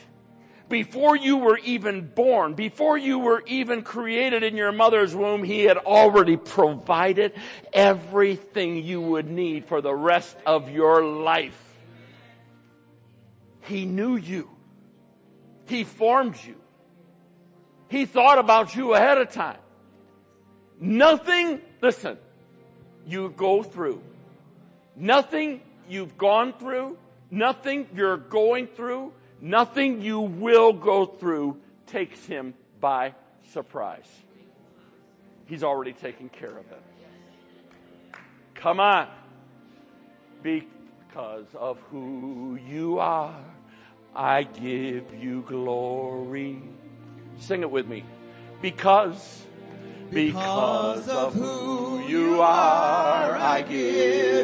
Before 0.67 1.15
you 1.15 1.37
were 1.37 1.59
even 1.59 2.07
born, 2.07 2.55
before 2.55 2.97
you 2.97 3.19
were 3.19 3.43
even 3.45 3.83
created 3.83 4.41
in 4.41 4.57
your 4.57 4.71
mother's 4.71 5.13
womb, 5.13 5.43
He 5.43 5.63
had 5.63 5.77
already 5.77 6.37
provided 6.37 7.33
everything 7.71 8.83
you 8.83 8.99
would 8.99 9.29
need 9.29 9.65
for 9.65 9.81
the 9.81 9.93
rest 9.93 10.35
of 10.45 10.71
your 10.71 11.03
life. 11.03 11.61
He 13.61 13.85
knew 13.85 14.15
you. 14.15 14.49
He 15.67 15.83
formed 15.83 16.35
you. 16.43 16.55
He 17.89 18.05
thought 18.05 18.39
about 18.39 18.75
you 18.75 18.93
ahead 18.93 19.17
of 19.17 19.31
time. 19.31 19.59
Nothing, 20.79 21.61
listen, 21.81 22.17
you 23.07 23.29
go 23.29 23.63
through, 23.63 24.01
nothing 24.95 25.61
you've 25.87 26.17
gone 26.17 26.53
through, 26.53 26.97
nothing 27.31 27.87
you're 27.95 28.17
going 28.17 28.67
through, 28.67 29.13
nothing 29.39 30.01
you 30.01 30.19
will 30.19 30.73
go 30.73 31.05
through 31.05 31.57
takes 31.87 32.25
him 32.25 32.53
by 32.81 33.13
surprise. 33.51 34.09
He's 35.45 35.63
already 35.63 35.93
taken 35.93 36.29
care 36.29 36.49
of 36.49 36.65
it. 36.71 36.81
Come 38.55 38.79
on. 38.79 39.07
Because 40.41 41.47
of 41.55 41.79
who 41.91 42.59
you 42.67 42.99
are, 42.99 43.39
I 44.15 44.43
give 44.43 45.13
you 45.13 45.43
glory. 45.47 46.61
Sing 47.39 47.61
it 47.61 47.71
with 47.71 47.87
me. 47.87 48.03
Because, 48.61 49.43
Because 50.11 51.07
of 51.09 51.33
who 51.33 52.05
you 52.07 52.41
are, 52.41 53.35
I 53.35 53.61
give 53.61 54.35